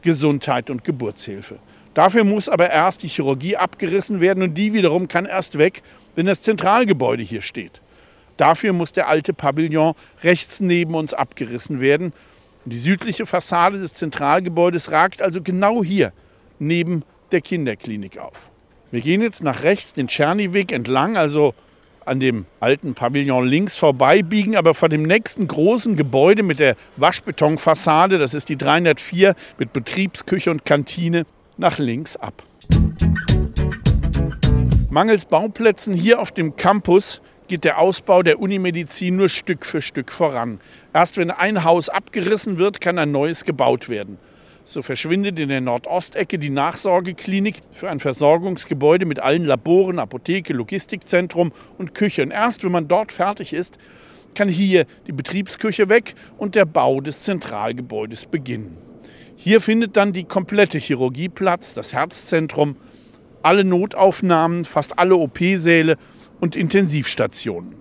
Gesundheit 0.01 0.69
und 0.69 0.83
Geburtshilfe. 0.83 1.59
Dafür 1.93 2.23
muss 2.23 2.49
aber 2.49 2.69
erst 2.69 3.03
die 3.03 3.07
Chirurgie 3.07 3.57
abgerissen 3.57 4.21
werden 4.21 4.43
und 4.43 4.53
die 4.53 4.73
wiederum 4.73 5.07
kann 5.07 5.25
erst 5.25 5.57
weg, 5.57 5.81
wenn 6.15 6.25
das 6.25 6.41
Zentralgebäude 6.41 7.23
hier 7.23 7.41
steht. 7.41 7.81
Dafür 8.37 8.73
muss 8.73 8.93
der 8.93 9.09
alte 9.09 9.33
Pavillon 9.33 9.95
rechts 10.23 10.61
neben 10.61 10.95
uns 10.95 11.13
abgerissen 11.13 11.81
werden. 11.81 12.13
Und 12.63 12.73
die 12.73 12.77
südliche 12.77 13.25
Fassade 13.25 13.79
des 13.79 13.93
Zentralgebäudes 13.93 14.91
ragt 14.91 15.21
also 15.21 15.41
genau 15.41 15.83
hier 15.83 16.13
neben 16.57 17.03
der 17.31 17.41
Kinderklinik 17.41 18.17
auf. 18.17 18.49
Wir 18.91 19.01
gehen 19.01 19.21
jetzt 19.21 19.43
nach 19.43 19.63
rechts 19.63 19.93
den 19.93 20.07
Czerniweg 20.07 20.71
entlang, 20.71 21.17
also 21.17 21.53
an 22.05 22.19
dem 22.19 22.45
alten 22.59 22.95
Pavillon 22.95 23.45
links 23.45 23.77
vorbei, 23.77 24.23
biegen 24.23 24.55
aber 24.55 24.73
vor 24.73 24.89
dem 24.89 25.03
nächsten 25.03 25.47
großen 25.47 25.95
Gebäude 25.95 26.41
mit 26.41 26.59
der 26.59 26.75
Waschbetonfassade, 26.95 28.17
das 28.17 28.33
ist 28.33 28.49
die 28.49 28.57
304 28.57 29.35
mit 29.57 29.73
Betriebsküche 29.73 30.49
und 30.49 30.65
Kantine, 30.65 31.25
nach 31.59 31.77
links 31.77 32.15
ab. 32.15 32.41
Mangels 34.89 35.25
Bauplätzen 35.25 35.93
hier 35.93 36.19
auf 36.19 36.31
dem 36.31 36.55
Campus 36.55 37.21
geht 37.47 37.63
der 37.63 37.79
Ausbau 37.79 38.23
der 38.23 38.39
Unimedizin 38.39 39.17
nur 39.17 39.29
Stück 39.29 39.65
für 39.65 39.81
Stück 39.81 40.11
voran. 40.11 40.59
Erst 40.93 41.17
wenn 41.17 41.31
ein 41.31 41.63
Haus 41.63 41.89
abgerissen 41.89 42.57
wird, 42.57 42.79
kann 42.79 42.97
ein 42.97 43.11
neues 43.11 43.43
gebaut 43.43 43.89
werden. 43.89 44.17
So 44.63 44.81
verschwindet 44.81 45.39
in 45.39 45.49
der 45.49 45.61
Nordostecke 45.61 46.37
die 46.37 46.51
Nachsorgeklinik 46.51 47.61
für 47.71 47.89
ein 47.89 47.99
Versorgungsgebäude 47.99 49.05
mit 49.05 49.19
allen 49.19 49.45
Laboren, 49.45 49.99
Apotheke, 49.99 50.53
Logistikzentrum 50.53 51.51
und 51.77 51.95
Küche. 51.95 52.21
Und 52.21 52.31
erst 52.31 52.63
wenn 52.63 52.71
man 52.71 52.87
dort 52.87 53.11
fertig 53.11 53.51
ist, 53.51 53.79
kann 54.35 54.47
hier 54.47 54.85
die 55.07 55.11
Betriebsküche 55.11 55.89
weg 55.89 56.13
und 56.37 56.53
der 56.53 56.65
Bau 56.65 57.01
des 57.01 57.23
Zentralgebäudes 57.23 58.27
beginnen. 58.27 58.88
Hier 59.41 59.61
findet 59.61 59.95
dann 59.95 60.11
die 60.11 60.25
komplette 60.25 60.79
Chirurgie 60.79 61.29
Platz, 61.29 61.73
das 61.73 61.93
Herzzentrum, 61.93 62.75
alle 63.41 63.63
Notaufnahmen, 63.63 64.65
fast 64.65 64.99
alle 64.99 65.15
OP-Säle 65.15 65.95
und 66.41 66.57
Intensivstationen. 66.57 67.75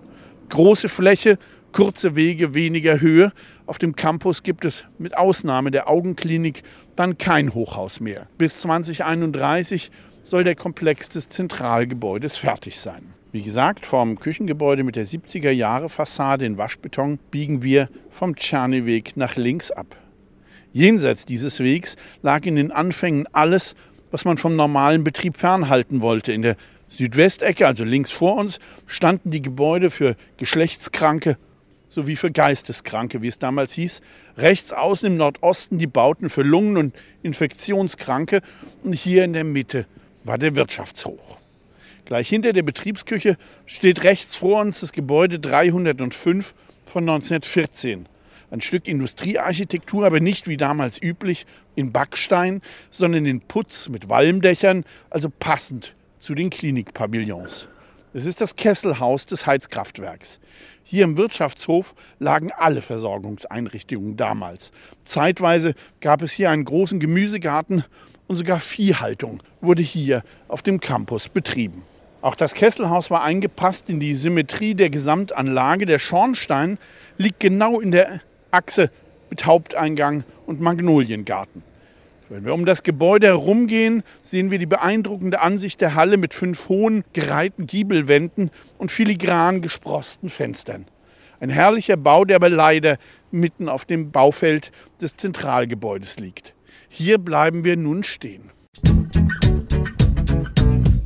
Große 0.50 0.88
Fläche 0.88 1.36
kurze 1.72 2.14
Wege, 2.14 2.54
weniger 2.54 3.00
Höhe. 3.00 3.32
Auf 3.66 3.78
dem 3.78 3.96
Campus 3.96 4.44
gibt 4.44 4.64
es 4.64 4.84
mit 4.98 5.16
Ausnahme 5.16 5.72
der 5.72 5.88
Augenklinik 5.88 6.62
dann 6.94 7.18
kein 7.18 7.52
Hochhaus 7.54 7.98
mehr. 7.98 8.28
Bis 8.38 8.58
2031 8.58 9.90
soll 10.22 10.44
der 10.44 10.54
Komplex 10.54 11.08
des 11.08 11.28
Zentralgebäudes 11.28 12.36
fertig 12.36 12.78
sein. 12.78 13.14
Wie 13.32 13.42
gesagt, 13.42 13.84
vom 13.84 14.20
Küchengebäude 14.20 14.84
mit 14.84 14.94
der 14.94 15.08
70er 15.08 15.50
Jahre 15.50 15.88
Fassade 15.88 16.46
in 16.46 16.56
Waschbeton 16.56 17.18
biegen 17.32 17.64
wir 17.64 17.88
vom 18.10 18.36
Czerny-Weg 18.36 19.16
nach 19.16 19.34
links 19.34 19.72
ab. 19.72 19.96
Jenseits 20.72 21.24
dieses 21.24 21.60
Wegs 21.60 21.96
lag 22.22 22.44
in 22.46 22.56
den 22.56 22.70
Anfängen 22.70 23.26
alles, 23.32 23.74
was 24.10 24.24
man 24.24 24.38
vom 24.38 24.56
normalen 24.56 25.04
Betrieb 25.04 25.36
fernhalten 25.36 26.00
wollte. 26.00 26.32
In 26.32 26.42
der 26.42 26.56
Südwestecke, 26.88 27.66
also 27.66 27.84
links 27.84 28.10
vor 28.10 28.36
uns, 28.36 28.58
standen 28.86 29.30
die 29.30 29.42
Gebäude 29.42 29.90
für 29.90 30.16
Geschlechtskranke 30.36 31.36
sowie 31.88 32.16
für 32.16 32.30
Geisteskranke, 32.30 33.22
wie 33.22 33.28
es 33.28 33.38
damals 33.38 33.72
hieß. 33.72 34.02
Rechts 34.36 34.72
außen 34.72 35.06
im 35.06 35.16
Nordosten 35.16 35.78
die 35.78 35.86
Bauten 35.86 36.28
für 36.28 36.42
Lungen- 36.42 36.76
und 36.76 36.94
Infektionskranke 37.22 38.42
und 38.84 38.92
hier 38.92 39.24
in 39.24 39.32
der 39.32 39.44
Mitte 39.44 39.86
war 40.24 40.38
der 40.38 40.54
Wirtschaftshoch. 40.54 41.38
Gleich 42.04 42.28
hinter 42.28 42.52
der 42.52 42.62
Betriebsküche 42.62 43.36
steht 43.66 44.04
rechts 44.04 44.36
vor 44.36 44.60
uns 44.60 44.80
das 44.80 44.92
Gebäude 44.92 45.38
305 45.38 46.54
von 46.84 47.08
1914. 47.08 48.06
Ein 48.50 48.60
Stück 48.60 48.88
Industriearchitektur, 48.88 50.06
aber 50.06 50.20
nicht 50.20 50.48
wie 50.48 50.56
damals 50.56 51.00
üblich 51.00 51.46
in 51.74 51.92
Backstein, 51.92 52.62
sondern 52.90 53.26
in 53.26 53.40
Putz 53.40 53.88
mit 53.88 54.08
Walmdächern, 54.08 54.84
also 55.10 55.28
passend 55.30 55.94
zu 56.18 56.34
den 56.34 56.50
Klinikpavillons. 56.50 57.68
Es 58.14 58.24
ist 58.24 58.40
das 58.40 58.56
Kesselhaus 58.56 59.26
des 59.26 59.46
Heizkraftwerks. 59.46 60.40
Hier 60.82 61.04
im 61.04 61.18
Wirtschaftshof 61.18 61.94
lagen 62.18 62.50
alle 62.56 62.80
Versorgungseinrichtungen 62.80 64.16
damals. 64.16 64.72
Zeitweise 65.04 65.74
gab 66.00 66.22
es 66.22 66.32
hier 66.32 66.50
einen 66.50 66.64
großen 66.64 67.00
Gemüsegarten 67.00 67.84
und 68.26 68.36
sogar 68.36 68.60
Viehhaltung 68.60 69.42
wurde 69.60 69.82
hier 69.82 70.22
auf 70.48 70.62
dem 70.62 70.80
Campus 70.80 71.28
betrieben. 71.28 71.82
Auch 72.20 72.34
das 72.34 72.54
Kesselhaus 72.54 73.10
war 73.10 73.22
eingepasst 73.22 73.90
in 73.90 74.00
die 74.00 74.14
Symmetrie 74.14 74.74
der 74.74 74.90
Gesamtanlage. 74.90 75.86
Der 75.86 75.98
Schornstein 75.98 76.78
liegt 77.18 77.40
genau 77.40 77.78
in 77.78 77.92
der 77.92 78.20
Achse 78.50 78.90
mit 79.30 79.44
Haupteingang 79.44 80.24
und 80.46 80.60
Magnoliengarten. 80.60 81.62
Wenn 82.30 82.44
wir 82.44 82.52
um 82.52 82.66
das 82.66 82.82
Gebäude 82.82 83.28
herumgehen, 83.28 84.02
sehen 84.20 84.50
wir 84.50 84.58
die 84.58 84.66
beeindruckende 84.66 85.40
Ansicht 85.40 85.80
der 85.80 85.94
Halle 85.94 86.18
mit 86.18 86.34
fünf 86.34 86.68
hohen, 86.68 87.04
gereihten 87.14 87.66
Giebelwänden 87.66 88.50
und 88.76 88.92
filigran 88.92 89.62
gesprosten 89.62 90.28
Fenstern. 90.28 90.86
Ein 91.40 91.48
herrlicher 91.48 91.96
Bau, 91.96 92.24
der 92.24 92.36
aber 92.36 92.50
leider 92.50 92.98
mitten 93.30 93.68
auf 93.68 93.84
dem 93.84 94.10
Baufeld 94.10 94.72
des 95.00 95.16
Zentralgebäudes 95.16 96.18
liegt. 96.18 96.54
Hier 96.88 97.18
bleiben 97.18 97.64
wir 97.64 97.76
nun 97.76 98.02
stehen. 98.02 98.50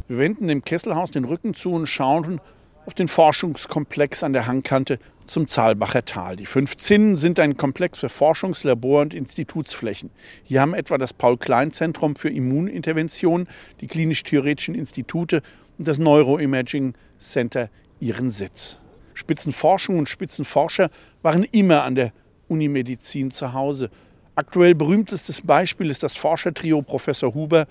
Wir 0.08 0.18
wenden 0.18 0.48
dem 0.48 0.64
Kesselhaus 0.64 1.10
den 1.10 1.24
Rücken 1.24 1.54
zu 1.54 1.72
und 1.72 1.86
schauen 1.86 2.40
auf 2.84 2.94
den 2.94 3.08
Forschungskomplex 3.08 4.22
an 4.24 4.32
der 4.32 4.46
Hangkante 4.46 4.98
zum 5.26 5.48
Zahlbacher 5.48 6.04
Tal. 6.04 6.36
Die 6.36 6.46
fünf 6.46 6.76
Zinnen 6.76 7.16
sind 7.16 7.40
ein 7.40 7.56
Komplex 7.56 8.00
für 8.00 8.08
Forschungs-, 8.08 8.66
Labor- 8.66 9.02
und 9.02 9.14
Institutsflächen. 9.14 10.10
Hier 10.44 10.60
haben 10.60 10.74
etwa 10.74 10.98
das 10.98 11.12
Paul-Klein-Zentrum 11.12 12.16
für 12.16 12.30
Immunintervention, 12.30 13.48
die 13.80 13.86
klinisch-theoretischen 13.86 14.74
Institute 14.74 15.42
und 15.78 15.88
das 15.88 15.98
Neuroimaging 15.98 16.94
Center 17.18 17.70
ihren 18.00 18.30
Sitz. 18.30 18.78
Spitzenforschung 19.14 19.98
und 19.98 20.08
Spitzenforscher 20.08 20.90
waren 21.22 21.44
immer 21.44 21.84
an 21.84 21.94
der 21.94 22.12
Unimedizin 22.48 23.30
zu 23.30 23.52
Hause. 23.52 23.90
Aktuell 24.34 24.74
berühmtestes 24.74 25.42
Beispiel 25.42 25.90
ist 25.90 26.02
das 26.02 26.16
Forschertrio 26.16 26.82
Professor 26.82 27.34
Huber, 27.34 27.66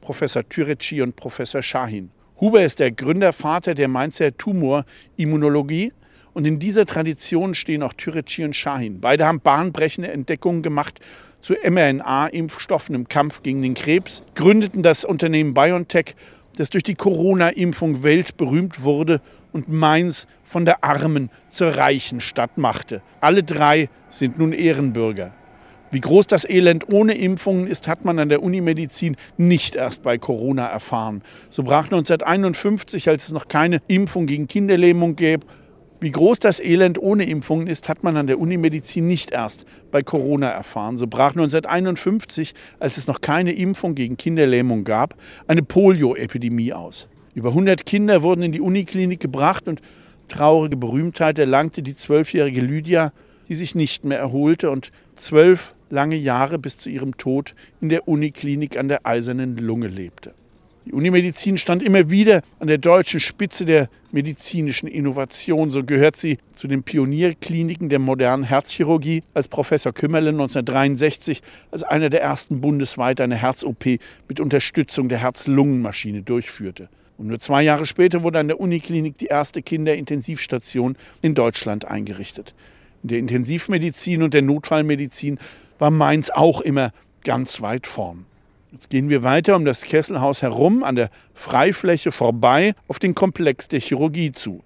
Professor 0.00 0.48
Türeci 0.48 1.02
und 1.02 1.16
Professor 1.16 1.62
Shahin. 1.62 2.10
Huber 2.40 2.64
ist 2.64 2.78
der 2.78 2.92
Gründervater 2.92 3.74
der 3.74 3.88
Mainzer 3.88 4.36
Tumorimmunologie 4.36 5.92
und 6.34 6.44
in 6.44 6.58
dieser 6.58 6.84
Tradition 6.84 7.54
stehen 7.54 7.82
auch 7.82 7.92
Türeci 7.94 8.44
und 8.44 8.54
Shahin. 8.54 9.00
Beide 9.00 9.24
haben 9.24 9.40
bahnbrechende 9.40 10.10
Entdeckungen 10.10 10.62
gemacht 10.62 11.00
zu 11.40 11.54
mRNA-Impfstoffen 11.54 12.94
im 12.94 13.08
Kampf 13.08 13.42
gegen 13.42 13.62
den 13.62 13.74
Krebs, 13.74 14.22
gründeten 14.34 14.82
das 14.82 15.04
Unternehmen 15.04 15.54
BioNTech, 15.54 16.16
das 16.56 16.70
durch 16.70 16.84
die 16.84 16.94
Corona-Impfung 16.94 18.02
weltberühmt 18.02 18.82
wurde 18.82 19.20
und 19.52 19.68
Mainz 19.68 20.26
von 20.42 20.64
der 20.64 20.82
armen 20.82 21.30
zur 21.50 21.76
reichen 21.76 22.20
Stadt 22.20 22.58
machte. 22.58 23.02
Alle 23.20 23.42
drei 23.42 23.88
sind 24.10 24.38
nun 24.38 24.52
Ehrenbürger. 24.52 25.32
Wie 25.90 26.00
groß 26.00 26.26
das 26.26 26.48
Elend 26.48 26.92
ohne 26.92 27.14
Impfungen 27.14 27.68
ist, 27.68 27.86
hat 27.86 28.04
man 28.04 28.18
an 28.18 28.28
der 28.28 28.42
Unimedizin 28.42 29.16
nicht 29.36 29.76
erst 29.76 30.02
bei 30.02 30.18
Corona 30.18 30.66
erfahren. 30.66 31.22
So 31.50 31.62
brach 31.62 31.84
1951, 31.84 33.08
als 33.08 33.26
es 33.26 33.32
noch 33.32 33.46
keine 33.46 33.80
Impfung 33.86 34.26
gegen 34.26 34.48
Kinderlähmung 34.48 35.14
gab, 35.14 35.44
wie 36.04 36.10
groß 36.10 36.38
das 36.38 36.60
Elend 36.60 36.98
ohne 36.98 37.24
Impfungen 37.24 37.66
ist, 37.66 37.88
hat 37.88 38.04
man 38.04 38.18
an 38.18 38.26
der 38.26 38.38
Unimedizin 38.38 39.06
nicht 39.06 39.30
erst 39.30 39.64
bei 39.90 40.02
Corona 40.02 40.50
erfahren. 40.50 40.98
So 40.98 41.06
brach 41.06 41.30
1951, 41.30 42.52
als 42.78 42.98
es 42.98 43.06
noch 43.06 43.22
keine 43.22 43.52
Impfung 43.54 43.94
gegen 43.94 44.18
Kinderlähmung 44.18 44.84
gab, 44.84 45.14
eine 45.46 45.62
Polio-Epidemie 45.62 46.74
aus. 46.74 47.08
Über 47.34 47.48
100 47.48 47.86
Kinder 47.86 48.20
wurden 48.20 48.42
in 48.42 48.52
die 48.52 48.60
Uniklinik 48.60 49.18
gebracht 49.18 49.66
und 49.66 49.80
traurige 50.28 50.76
Berühmtheit 50.76 51.38
erlangte 51.38 51.80
die 51.80 51.96
zwölfjährige 51.96 52.60
Lydia, 52.60 53.14
die 53.48 53.54
sich 53.54 53.74
nicht 53.74 54.04
mehr 54.04 54.18
erholte 54.18 54.70
und 54.70 54.92
zwölf 55.14 55.74
lange 55.88 56.16
Jahre 56.16 56.58
bis 56.58 56.76
zu 56.76 56.90
ihrem 56.90 57.16
Tod 57.16 57.54
in 57.80 57.88
der 57.88 58.06
Uniklinik 58.06 58.76
an 58.76 58.88
der 58.88 59.06
Eisernen 59.06 59.56
Lunge 59.56 59.88
lebte. 59.88 60.34
Die 60.86 60.92
Unimedizin 60.92 61.56
stand 61.56 61.82
immer 61.82 62.10
wieder 62.10 62.42
an 62.58 62.66
der 62.66 62.76
deutschen 62.76 63.18
Spitze 63.18 63.64
der 63.64 63.88
medizinischen 64.12 64.86
Innovation. 64.86 65.70
So 65.70 65.82
gehört 65.82 66.16
sie 66.16 66.36
zu 66.54 66.68
den 66.68 66.82
Pionierkliniken 66.82 67.88
der 67.88 67.98
modernen 67.98 68.44
Herzchirurgie, 68.44 69.22
als 69.32 69.48
Professor 69.48 69.94
Kümmerle 69.94 70.28
1963 70.30 71.40
als 71.70 71.84
einer 71.84 72.10
der 72.10 72.20
ersten 72.20 72.60
bundesweit 72.60 73.22
eine 73.22 73.36
Herz-OP 73.36 73.98
mit 74.28 74.40
Unterstützung 74.40 75.08
der 75.08 75.18
Herz-Lungen-Maschine 75.18 76.20
durchführte. 76.20 76.90
Und 77.16 77.28
nur 77.28 77.40
zwei 77.40 77.62
Jahre 77.62 77.86
später 77.86 78.22
wurde 78.22 78.40
an 78.40 78.48
der 78.48 78.60
Uniklinik 78.60 79.16
die 79.16 79.26
erste 79.26 79.62
Kinderintensivstation 79.62 80.96
in 81.22 81.34
Deutschland 81.34 81.86
eingerichtet. 81.86 82.54
In 83.02 83.08
der 83.08 83.18
Intensivmedizin 83.20 84.22
und 84.22 84.34
der 84.34 84.42
Notfallmedizin 84.42 85.38
war 85.78 85.90
Mainz 85.90 86.28
auch 86.28 86.60
immer 86.60 86.92
ganz 87.22 87.62
weit 87.62 87.86
vorn. 87.86 88.26
Jetzt 88.74 88.90
gehen 88.90 89.08
wir 89.08 89.22
weiter 89.22 89.54
um 89.54 89.64
das 89.64 89.82
Kesselhaus 89.82 90.42
herum, 90.42 90.82
an 90.82 90.96
der 90.96 91.08
Freifläche 91.32 92.10
vorbei, 92.10 92.74
auf 92.88 92.98
den 92.98 93.14
Komplex 93.14 93.68
der 93.68 93.78
Chirurgie 93.78 94.32
zu. 94.32 94.64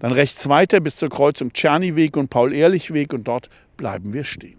Dann 0.00 0.12
rechts 0.12 0.50
weiter 0.50 0.80
bis 0.80 0.96
zur 0.96 1.08
Kreuzung 1.08 1.54
Czerny-Weg 1.54 2.18
und 2.18 2.28
Paul-Ehrlich-Weg 2.28 3.14
und 3.14 3.26
dort 3.26 3.48
bleiben 3.78 4.12
wir 4.12 4.24
stehen. 4.24 4.58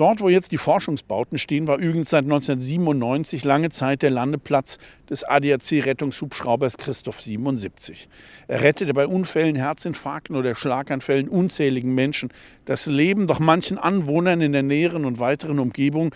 Dort, 0.00 0.22
wo 0.22 0.30
jetzt 0.30 0.50
die 0.50 0.56
Forschungsbauten 0.56 1.36
stehen, 1.36 1.66
war 1.66 1.76
übrigens 1.76 2.08
seit 2.08 2.24
1997 2.24 3.44
lange 3.44 3.68
Zeit 3.68 4.00
der 4.00 4.08
Landeplatz 4.08 4.78
des 5.10 5.24
ADAC-Rettungshubschraubers 5.24 6.78
Christoph 6.78 7.20
77. 7.20 8.08
Er 8.48 8.62
rettete 8.62 8.94
bei 8.94 9.06
Unfällen, 9.06 9.56
Herzinfarkten 9.56 10.36
oder 10.36 10.54
Schlaganfällen 10.54 11.28
unzähligen 11.28 11.94
Menschen 11.94 12.30
das 12.64 12.86
Leben, 12.86 13.26
doch 13.26 13.40
manchen 13.40 13.76
Anwohnern 13.76 14.40
in 14.40 14.52
der 14.52 14.62
näheren 14.62 15.04
und 15.04 15.20
weiteren 15.20 15.58
Umgebung 15.58 16.14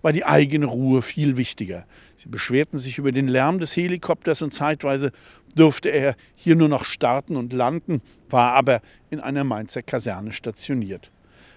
war 0.00 0.12
die 0.12 0.24
eigene 0.24 0.66
Ruhe 0.66 1.02
viel 1.02 1.36
wichtiger. 1.36 1.86
Sie 2.14 2.28
beschwerten 2.28 2.78
sich 2.78 2.98
über 2.98 3.10
den 3.10 3.26
Lärm 3.26 3.58
des 3.58 3.74
Helikopters 3.74 4.42
und 4.42 4.54
zeitweise 4.54 5.10
durfte 5.56 5.88
er 5.88 6.14
hier 6.36 6.54
nur 6.54 6.68
noch 6.68 6.84
starten 6.84 7.34
und 7.34 7.52
landen, 7.52 8.00
war 8.30 8.52
aber 8.52 8.80
in 9.10 9.18
einer 9.18 9.42
Mainzer 9.42 9.82
Kaserne 9.82 10.30
stationiert. 10.30 11.10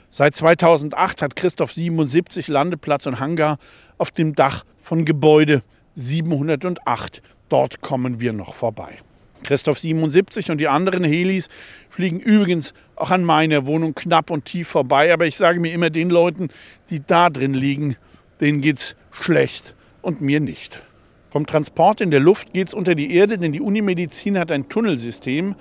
Seit 0.10 0.38
2008 0.38 1.22
hat 1.22 1.36
Christoph 1.36 1.74
77 1.74 2.48
Landeplatz 2.48 3.06
und 3.08 3.20
Hangar 3.20 3.58
auf 3.98 4.12
dem 4.12 4.36
Dach 4.36 4.64
von 4.78 5.04
Gebäude 5.04 5.62
708. 5.96 7.22
Dort 7.50 7.82
kommen 7.82 8.22
wir 8.22 8.32
noch 8.32 8.54
vorbei. 8.54 9.00
Christoph 9.44 9.80
77 9.80 10.50
und 10.50 10.60
die 10.60 10.70
anderen 10.70 11.04
Helis 11.04 11.50
fliegen 11.90 12.22
übrigens 12.22 12.74
auch 12.96 13.12
an 13.12 13.26
meiner 13.26 13.66
Wohnung 13.66 13.96
knapp 13.96 14.32
und 14.32 14.46
tief 14.46 14.70
vorbei. 14.70 15.14
Aber 15.14 15.28
ich 15.28 15.36
sage 15.36 15.60
mir 15.60 15.74
immer 15.74 15.90
den 15.90 16.10
Leuten, 16.10 16.50
die 16.90 17.02
da 17.06 17.30
drin 17.30 17.54
liegen, 17.54 17.98
denen 18.40 18.62
geht's 18.62 18.96
schlecht 19.12 19.76
und 20.02 20.22
mir 20.22 20.40
nicht. 20.40 20.82
Vom 21.30 21.46
Transport 21.46 22.00
in 22.00 22.12
der 22.12 22.22
Luft 22.22 22.54
geht 22.54 22.70
es 22.70 22.74
unter 22.74 22.96
die 22.96 23.14
Erde, 23.14 23.38
denn 23.38 23.52
die 23.52 23.62
Unimedizin 23.62 24.40
hat 24.40 24.54
ein 24.54 24.70
Tunnelsystem, 24.70 25.56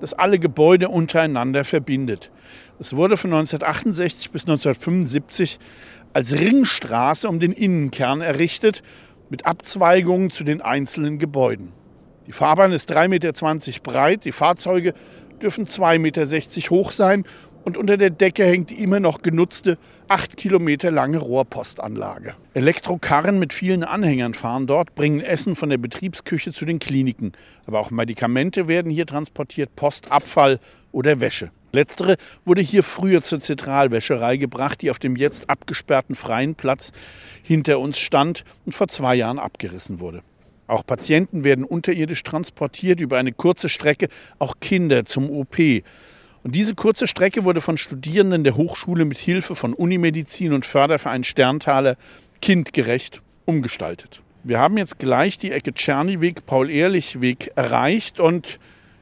das 0.00 0.12
alle 0.12 0.38
Gebäude 0.38 0.90
untereinander 0.90 1.64
verbindet. 1.64 2.30
Es 2.80 2.94
wurde 2.94 3.16
von 3.16 3.32
1968 3.32 4.30
bis 4.30 4.42
1975 4.42 5.58
als 6.12 6.32
Ringstraße 6.32 7.28
um 7.28 7.40
den 7.40 7.52
Innenkern 7.52 8.20
errichtet, 8.20 8.82
mit 9.30 9.46
Abzweigungen 9.46 10.30
zu 10.30 10.44
den 10.44 10.60
einzelnen 10.60 11.18
Gebäuden. 11.18 11.72
Die 12.26 12.32
Fahrbahn 12.32 12.72
ist 12.72 12.92
3,20 12.92 13.08
Meter 13.08 13.80
breit, 13.82 14.24
die 14.24 14.32
Fahrzeuge 14.32 14.94
dürfen 15.42 15.66
2,60 15.66 15.98
Meter 15.98 16.70
hoch 16.70 16.92
sein 16.92 17.24
und 17.64 17.76
unter 17.76 17.96
der 17.96 18.10
Decke 18.10 18.44
hängt 18.44 18.70
die 18.70 18.82
immer 18.82 19.00
noch 19.00 19.22
genutzte, 19.22 19.76
acht 20.06 20.36
Kilometer 20.36 20.90
lange 20.90 21.18
Rohrpostanlage. 21.18 22.34
Elektrokarren 22.54 23.38
mit 23.38 23.52
vielen 23.52 23.84
Anhängern 23.84 24.34
fahren 24.34 24.66
dort, 24.66 24.94
bringen 24.94 25.20
Essen 25.20 25.54
von 25.54 25.68
der 25.68 25.78
Betriebsküche 25.78 26.52
zu 26.52 26.64
den 26.64 26.78
Kliniken. 26.78 27.32
Aber 27.66 27.80
auch 27.80 27.90
Medikamente 27.90 28.68
werden 28.68 28.90
hier 28.90 29.06
transportiert, 29.06 29.74
Post, 29.76 30.10
Abfall 30.12 30.60
oder 30.92 31.20
Wäsche. 31.20 31.50
Letztere 31.72 32.16
wurde 32.44 32.62
hier 32.62 32.82
früher 32.82 33.22
zur 33.22 33.40
Zentralwäscherei 33.40 34.36
gebracht, 34.36 34.82
die 34.82 34.90
auf 34.90 34.98
dem 34.98 35.16
jetzt 35.16 35.50
abgesperrten 35.50 36.14
freien 36.14 36.54
Platz 36.54 36.92
hinter 37.42 37.80
uns 37.80 37.98
stand 37.98 38.44
und 38.64 38.72
vor 38.74 38.88
zwei 38.88 39.14
Jahren 39.14 39.38
abgerissen 39.38 40.00
wurde. 40.00 40.22
Auch 40.66 40.84
Patienten 40.84 41.44
werden 41.44 41.64
unterirdisch 41.64 42.22
transportiert 42.22 43.00
über 43.00 43.18
eine 43.18 43.32
kurze 43.32 43.68
Strecke, 43.68 44.08
auch 44.38 44.56
Kinder 44.60 45.04
zum 45.04 45.30
OP. 45.30 45.58
Und 46.42 46.54
diese 46.54 46.74
kurze 46.74 47.06
Strecke 47.06 47.44
wurde 47.44 47.60
von 47.60 47.78
Studierenden 47.78 48.44
der 48.44 48.56
Hochschule 48.56 49.04
mit 49.04 49.18
Hilfe 49.18 49.54
von 49.54 49.72
Unimedizin 49.72 50.52
und 50.52 50.66
Förderverein 50.66 51.24
Sterntaler 51.24 51.96
kindgerecht 52.40 53.22
umgestaltet. 53.46 54.22
Wir 54.44 54.60
haben 54.60 54.78
jetzt 54.78 54.98
gleich 54.98 55.38
die 55.38 55.50
Ecke 55.50 55.74
Tscherniweg, 55.74 56.46
Paul-Ehrlich-Weg 56.46 57.52
erreicht 57.56 58.20
und 58.20 58.58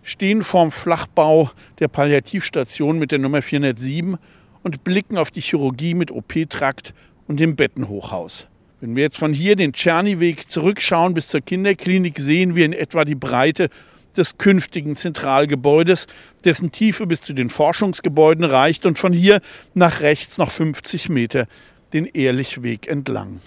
stehen 0.07 0.43
vorm 0.43 0.71
Flachbau 0.71 1.51
der 1.81 1.89
Palliativstation 1.89 2.99
mit 2.99 3.11
der 3.11 3.19
Nummer 3.19 3.43
407 3.43 4.17
und 4.63 4.85
blicken 4.85 5.19
auf 5.19 5.33
die 5.33 5.41
Chirurgie 5.41 5.95
mit 5.95 6.13
OP-Trakt 6.13 6.95
und 7.27 7.41
dem 7.41 7.57
Bettenhochhaus. 7.57 8.47
Wenn 8.81 8.95
wir 8.95 9.03
jetzt 9.03 9.19
von 9.19 9.35
hier 9.35 9.57
den 9.57 9.73
Czerny-Weg 9.73 10.49
zurückschauen 10.49 11.13
bis 11.13 11.27
zur 11.29 11.41
Kinderklinik, 11.41 12.21
sehen 12.21 12.55
wir 12.55 12.65
in 12.65 12.73
etwa 12.73 13.05
die 13.05 13.17
Breite 13.17 13.69
des 14.17 14.39
künftigen 14.39 14.95
Zentralgebäudes, 14.95 16.07
dessen 16.45 16.71
Tiefe 16.71 17.07
bis 17.07 17.21
zu 17.21 17.33
den 17.33 17.51
Forschungsgebäuden 17.51 18.45
reicht 18.45 18.87
und 18.87 19.01
von 19.01 19.13
hier 19.13 19.41
nach 19.75 20.01
rechts 20.01 20.39
noch 20.39 20.51
50 20.51 21.09
Meter 21.09 21.49
den 21.93 22.07
Ehrlichweg 22.07 22.87
entlang. 22.87 23.41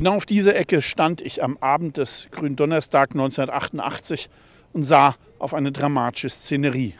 Genau 0.00 0.16
auf 0.16 0.24
dieser 0.24 0.56
Ecke 0.56 0.80
stand 0.80 1.20
ich 1.20 1.44
am 1.44 1.58
Abend 1.58 1.98
des 1.98 2.28
Gründonnerstag 2.30 3.10
1988 3.10 4.30
und 4.72 4.84
sah 4.84 5.14
auf 5.38 5.52
eine 5.52 5.72
dramatische 5.72 6.30
Szenerie. 6.30 6.94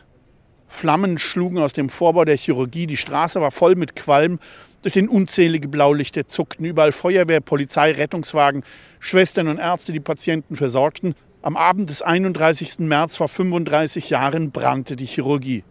Flammen 0.69 1.17
schlugen 1.17 1.57
aus 1.57 1.73
dem 1.73 1.89
Vorbau 1.89 2.27
der 2.27 2.37
Chirurgie, 2.37 2.87
die 2.87 2.99
Straße 2.99 3.41
war 3.41 3.53
voll 3.53 3.75
mit 3.75 3.97
Qualm, 3.97 4.39
durch 4.83 4.93
den 4.93 5.09
unzählige 5.09 5.67
Blaulichter 5.67 6.29
zuckten 6.29 6.67
überall 6.67 6.93
Feuerwehr, 6.93 7.41
Polizei, 7.41 7.93
Rettungswagen, 7.93 8.65
Schwestern 8.99 9.49
und 9.49 9.57
Ärzte, 9.57 9.93
die 9.93 10.01
Patienten 10.01 10.55
versorgten. 10.55 11.15
Am 11.41 11.57
Abend 11.57 11.89
des 11.89 12.03
31. 12.03 12.81
März 12.81 13.17
vor 13.17 13.31
35 13.31 14.11
Jahren 14.11 14.51
brannte 14.51 14.95
die 14.95 15.07
Chirurgie. 15.07 15.65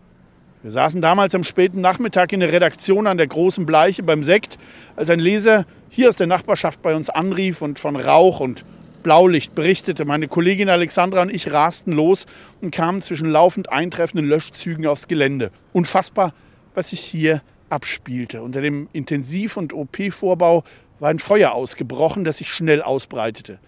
Wir 0.62 0.72
saßen 0.72 1.02
damals 1.02 1.34
am 1.36 1.46
späten 1.46 1.80
Nachmittag 1.80 2.34
in 2.34 2.42
der 2.42 2.52
Redaktion 2.52 3.08
an 3.08 3.18
der 3.18 3.28
großen 3.28 3.66
Bleiche 3.66 4.04
beim 4.04 4.24
Sekt, 4.24 4.58
als 4.98 5.10
ein 5.10 5.22
Leser 5.22 5.66
hier 5.88 6.10
aus 6.10 6.18
der 6.18 6.28
Nachbarschaft 6.28 6.82
bei 6.82 6.96
uns 6.96 7.10
anrief 7.10 7.62
und 7.62 7.80
von 7.80 7.96
Rauch 7.96 8.42
und 8.42 8.66
Blaulicht 9.02 9.56
berichtete. 9.56 10.04
Meine 10.04 10.28
Kollegin 10.28 10.68
Alexandra 10.68 11.22
und 11.22 11.34
ich 11.34 11.54
rasten 11.54 11.94
los 11.94 12.26
und 12.60 12.72
kamen 12.72 13.02
zwischen 13.02 13.30
laufend 13.30 13.72
eintreffenden 13.72 14.28
Löschzügen 14.28 14.86
aufs 14.86 15.08
Gelände. 15.08 15.52
Unfassbar, 15.72 16.34
was 16.76 16.90
sich 16.90 17.00
hier 17.00 17.42
abspielte. 17.70 18.42
Unter 18.42 18.62
dem 18.62 18.90
Intensiv- 18.92 19.56
und 19.56 19.72
OP-Vorbau 19.72 20.66
war 21.00 21.10
ein 21.10 21.20
Feuer 21.20 21.54
ausgebrochen, 21.54 22.26
das 22.26 22.40
sich 22.40 22.52
schnell 22.52 22.82
ausbreitete. 22.82 23.60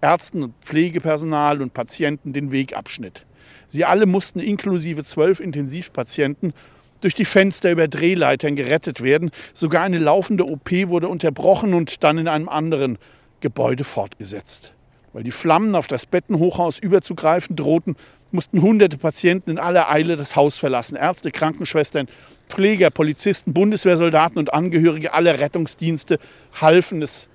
Ärzten 0.00 0.42
und 0.44 0.54
Pflegepersonal 0.64 1.60
und 1.60 1.74
Patienten 1.74 2.32
den 2.32 2.52
Weg 2.52 2.74
abschnitt. 2.74 3.26
Sie 3.68 3.84
alle 3.84 4.06
mussten 4.06 4.40
inklusive 4.40 5.04
zwölf 5.04 5.40
Intensivpatienten 5.40 6.52
durch 7.00 7.14
die 7.14 7.24
Fenster 7.24 7.70
über 7.70 7.88
Drehleitern 7.88 8.56
gerettet 8.56 9.02
werden. 9.02 9.30
Sogar 9.54 9.84
eine 9.84 9.98
laufende 9.98 10.46
OP 10.46 10.70
wurde 10.86 11.08
unterbrochen 11.08 11.74
und 11.74 12.02
dann 12.02 12.18
in 12.18 12.28
einem 12.28 12.48
anderen 12.48 12.98
Gebäude 13.40 13.84
fortgesetzt. 13.84 14.72
Weil 15.12 15.22
die 15.22 15.30
Flammen 15.30 15.74
auf 15.74 15.86
das 15.86 16.06
Bettenhochhaus 16.06 16.78
überzugreifen 16.78 17.56
drohten, 17.56 17.96
mussten 18.30 18.60
hunderte 18.60 18.98
Patienten 18.98 19.52
in 19.52 19.58
aller 19.58 19.90
Eile 19.90 20.16
das 20.16 20.36
Haus 20.36 20.58
verlassen. 20.58 20.96
Ärzte, 20.96 21.30
Krankenschwestern, 21.30 22.08
Pfleger, 22.48 22.90
Polizisten, 22.90 23.54
Bundeswehrsoldaten 23.54 24.38
und 24.38 24.52
Angehörige 24.52 25.14
aller 25.14 25.38
Rettungsdienste 25.38 26.18
halfen. 26.60 27.00
Es 27.00 27.28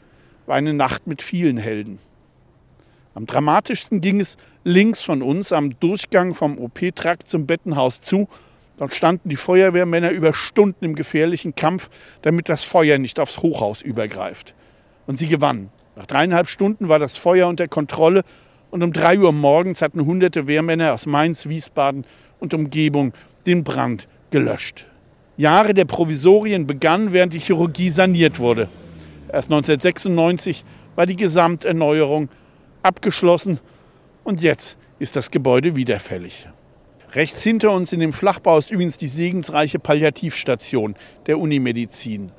war 0.46 0.56
eine 0.56 0.74
Nacht 0.74 1.08
mit 1.08 1.22
vielen 1.22 1.58
Helden. 1.58 1.98
Am 3.16 3.26
dramatischsten 3.26 4.02
ging 4.02 4.20
es 4.20 4.38
links 4.64 5.02
von 5.02 5.22
uns 5.22 5.52
am 5.52 5.78
Durchgang 5.80 6.36
vom 6.36 6.58
OP-Trakt 6.58 7.28
zum 7.28 7.46
Bettenhaus 7.46 8.02
zu. 8.02 8.28
Dort 8.78 8.94
standen 8.94 9.30
die 9.30 9.36
Feuerwehrmänner 9.36 10.12
über 10.12 10.34
Stunden 10.34 10.86
im 10.86 10.96
gefährlichen 10.96 11.56
Kampf, 11.56 11.90
damit 12.22 12.50
das 12.50 12.64
Feuer 12.64 12.98
nicht 12.98 13.20
aufs 13.20 13.40
Hochhaus 13.40 13.82
übergreift. 13.82 14.56
Und 15.06 15.18
sie 15.18 15.28
gewannen. 15.28 15.70
Nach 15.96 16.08
dreieinhalb 16.08 16.48
Stunden 16.48 16.90
war 16.90 16.98
das 16.98 17.18
Feuer 17.18 17.48
unter 17.48 17.68
Kontrolle 17.68 18.24
und 18.72 18.82
um 18.82 18.92
drei 18.92 19.20
Uhr 19.20 19.32
morgens 19.32 19.82
hatten 19.84 20.06
hunderte 20.06 20.48
Wehrmänner 20.48 20.94
aus 20.94 21.06
Mainz, 21.06 21.48
Wiesbaden 21.48 22.06
und 22.40 22.56
Umgebung 22.56 23.14
den 23.46 23.64
Brand 23.64 24.08
gelöscht. 24.32 24.86
Jahre 25.38 25.76
der 25.76 25.86
Provisorien 25.86 26.66
begannen, 26.66 27.14
während 27.14 27.34
die 27.34 27.40
Chirurgie 27.40 27.92
saniert 27.92 28.40
wurde. 28.40 28.70
Erst 29.32 29.52
1996 29.52 30.66
war 30.96 31.06
die 31.06 31.16
Gesamterneuerung 31.16 32.30
abgeschlossen 32.82 33.60
und 34.24 34.42
jetzt 34.42 34.78
ist 35.00 35.16
das 35.16 35.32
Gebäude 35.32 35.76
wieder 35.76 36.00
fällig. 36.00 36.48
Rechts 37.14 37.44
hinter 37.44 37.72
uns 37.72 37.94
in 37.94 38.00
dem 38.00 38.14
Flachbau 38.14 38.58
ist 38.58 38.72
übrigens 38.72 38.98
die 38.98 39.08
segensreiche 39.08 39.80
Palliativstation 39.80 40.96
der 41.28 41.38
Unimedizin. 41.38 42.32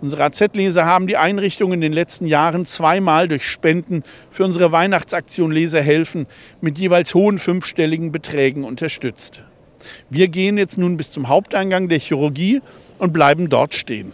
Unsere 0.00 0.24
AZ-Leser 0.24 0.84
haben 0.84 1.06
die 1.06 1.16
Einrichtung 1.16 1.72
in 1.72 1.80
den 1.80 1.92
letzten 1.92 2.26
Jahren 2.26 2.66
zweimal 2.66 3.28
durch 3.28 3.48
Spenden 3.48 4.02
für 4.30 4.44
unsere 4.44 4.72
Weihnachtsaktion 4.72 5.52
Leser 5.52 5.80
helfen 5.80 6.26
mit 6.60 6.78
jeweils 6.78 7.14
hohen 7.14 7.38
fünfstelligen 7.38 8.12
Beträgen 8.12 8.64
unterstützt. 8.64 9.42
Wir 10.10 10.28
gehen 10.28 10.58
jetzt 10.58 10.78
nun 10.78 10.96
bis 10.96 11.10
zum 11.10 11.28
Haupteingang 11.28 11.88
der 11.88 11.98
Chirurgie 11.98 12.60
und 12.98 13.12
bleiben 13.12 13.48
dort 13.48 13.74
stehen. 13.74 14.12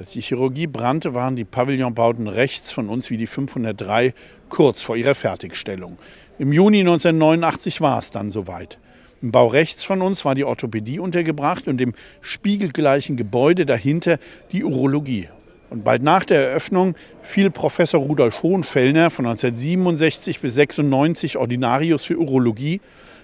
Als 0.00 0.12
die 0.12 0.22
Chirurgie 0.22 0.66
brannte, 0.66 1.12
waren 1.12 1.36
die 1.36 1.44
Pavillonbauten 1.44 2.26
rechts 2.26 2.72
von 2.72 2.88
uns 2.88 3.10
wie 3.10 3.18
die 3.18 3.26
503 3.26 4.14
kurz 4.48 4.80
vor 4.80 4.96
ihrer 4.96 5.14
Fertigstellung. 5.14 5.98
Im 6.38 6.54
Juni 6.54 6.80
1989 6.80 7.82
war 7.82 7.98
es 7.98 8.10
dann 8.10 8.30
soweit. 8.30 8.78
Im 9.20 9.30
Bau 9.30 9.48
rechts 9.48 9.84
von 9.84 10.00
uns 10.00 10.24
war 10.24 10.34
die 10.34 10.44
Orthopädie 10.44 11.00
untergebracht 11.00 11.68
und 11.68 11.82
im 11.82 11.92
spiegelgleichen 12.22 13.18
Gebäude 13.18 13.66
dahinter 13.66 14.18
die 14.52 14.64
Urologie. 14.64 15.28
Und 15.68 15.84
bald 15.84 16.02
nach 16.02 16.24
der 16.24 16.48
Eröffnung 16.48 16.94
fiel 17.20 17.50
Professor 17.50 18.00
Rudolf 18.00 18.42
Hohenfellner 18.42 19.10
von 19.10 19.26
1967 19.26 20.40
bis 20.40 20.54
96 20.54 21.36
Ordinarius 21.36 22.06
für 22.06 22.16
Urologie 22.16 22.80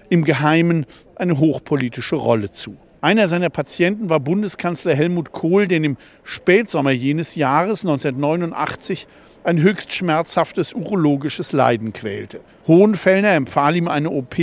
im 0.09 0.23
Geheimen 0.23 0.85
eine 1.15 1.39
hochpolitische 1.39 2.17
Rolle 2.17 2.51
zu. 2.51 2.77
Einer 3.07 3.29
seiner 3.29 3.49
Patienten 3.49 4.09
war 4.09 4.19
Bundeskanzler 4.19 4.93
Helmut 4.93 5.31
Kohl, 5.31 5.69
den 5.69 5.85
im 5.85 5.97
Spätsommer 6.25 6.91
jenes 6.91 7.35
Jahres 7.35 7.85
1989 7.85 9.07
ein 9.45 9.61
höchst 9.61 9.93
schmerzhaftes 9.93 10.73
urologisches 10.73 11.53
Leiden 11.53 11.93
quälte. 11.93 12.41
Hohenfellner 12.67 13.29
empfahl 13.29 13.77
ihm 13.77 13.87
eine 13.87 14.09
OP, 14.09 14.35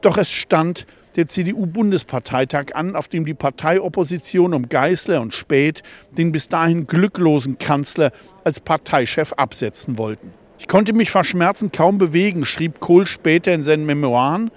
doch 0.00 0.18
es 0.18 0.32
stand 0.32 0.84
der 1.14 1.28
CDU-Bundesparteitag 1.28 2.74
an, 2.74 2.96
auf 2.96 3.06
dem 3.06 3.24
die 3.24 3.34
Parteiopposition 3.34 4.52
um 4.52 4.68
Geißler 4.68 5.20
und 5.20 5.32
Späth 5.32 5.84
den 6.10 6.32
bis 6.32 6.48
dahin 6.48 6.88
glücklosen 6.88 7.58
Kanzler 7.58 8.10
als 8.42 8.58
Parteichef 8.58 9.32
absetzen 9.34 9.96
wollten. 9.96 10.32
Ich 10.62 10.68
konnte 10.68 10.92
mich 10.92 11.10
vor 11.10 11.24
Schmerzen 11.24 11.72
kaum 11.72 11.98
bewegen, 11.98 12.44
schrieb 12.44 12.78
Kohl 12.78 13.04
später 13.04 13.52
in 13.52 13.64
seinen 13.64 13.84
Memoiren, 13.84 14.52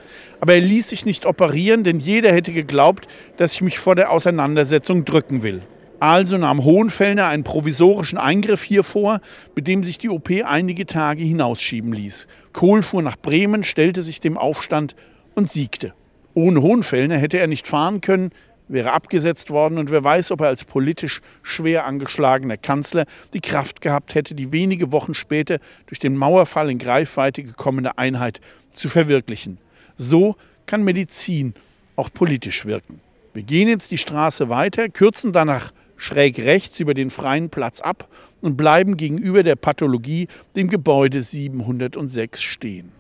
aber 0.45 0.53
er 0.53 0.61
ließ 0.61 0.89
sich 0.89 1.07
nicht 1.07 1.25
operieren, 1.25 1.83
denn 1.83 1.97
jeder 1.97 2.31
hätte 2.31 2.53
geglaubt, 2.53 3.07
dass 3.37 3.53
ich 3.53 3.63
mich 3.63 3.79
vor 3.79 3.95
der 3.95 4.11
Auseinandersetzung 4.11 5.03
drücken 5.03 5.41
will. 5.41 5.63
Also 5.99 6.37
nahm 6.37 6.63
Hohenfellner 6.63 7.25
einen 7.29 7.43
provisorischen 7.43 8.19
Eingriff 8.19 8.61
hier 8.61 8.83
vor, 8.83 9.21
mit 9.55 9.67
dem 9.67 9.83
sich 9.83 9.97
die 9.97 10.09
OP 10.09 10.29
einige 10.43 10.85
Tage 10.85 11.23
hinausschieben 11.23 11.93
ließ. 11.93 12.27
Kohl 12.53 12.83
fuhr 12.83 13.01
nach 13.01 13.15
Bremen, 13.15 13.63
stellte 13.63 14.03
sich 14.03 14.19
dem 14.19 14.37
Aufstand 14.37 14.95
und 15.33 15.51
siegte. 15.51 15.95
Ohne 16.35 16.61
Hohenfellner 16.61 17.17
hätte 17.17 17.39
er 17.39 17.47
nicht 17.47 17.67
fahren 17.67 17.99
können, 18.01 18.29
wäre 18.67 18.93
abgesetzt 18.93 19.49
worden 19.49 19.79
und 19.79 19.89
wer 19.89 20.03
weiß, 20.03 20.29
ob 20.29 20.41
er 20.41 20.49
als 20.49 20.63
politisch 20.63 21.21
schwer 21.41 21.87
angeschlagener 21.87 22.57
Kanzler 22.57 23.05
die 23.33 23.41
Kraft 23.41 23.81
gehabt 23.81 24.13
hätte, 24.13 24.35
die 24.35 24.51
wenige 24.51 24.91
Wochen 24.91 25.15
später 25.15 25.57
durch 25.87 25.97
den 25.97 26.15
Mauerfall 26.15 26.69
in 26.69 26.77
Greifweite 26.77 27.41
gekommene 27.41 27.97
Einheit 27.97 28.41
zu 28.75 28.89
verwirklichen. 28.89 29.57
So 29.97 30.35
kann 30.65 30.83
Medizin 30.83 31.53
auch 31.95 32.09
politisch 32.13 32.65
wirken. 32.65 32.99
Wir 33.33 33.43
gehen 33.43 33.67
jetzt 33.67 33.91
die 33.91 33.97
Straße 33.97 34.49
weiter, 34.49 34.89
kürzen 34.89 35.31
danach 35.31 35.71
schräg 35.97 36.39
rechts 36.39 36.79
über 36.79 36.93
den 36.93 37.09
freien 37.09 37.49
Platz 37.49 37.81
ab 37.81 38.07
und 38.41 38.57
bleiben 38.57 38.97
gegenüber 38.97 39.43
der 39.43 39.55
Pathologie, 39.55 40.27
dem 40.55 40.69
Gebäude 40.69 41.21
706, 41.21 42.41
stehen. 42.41 42.91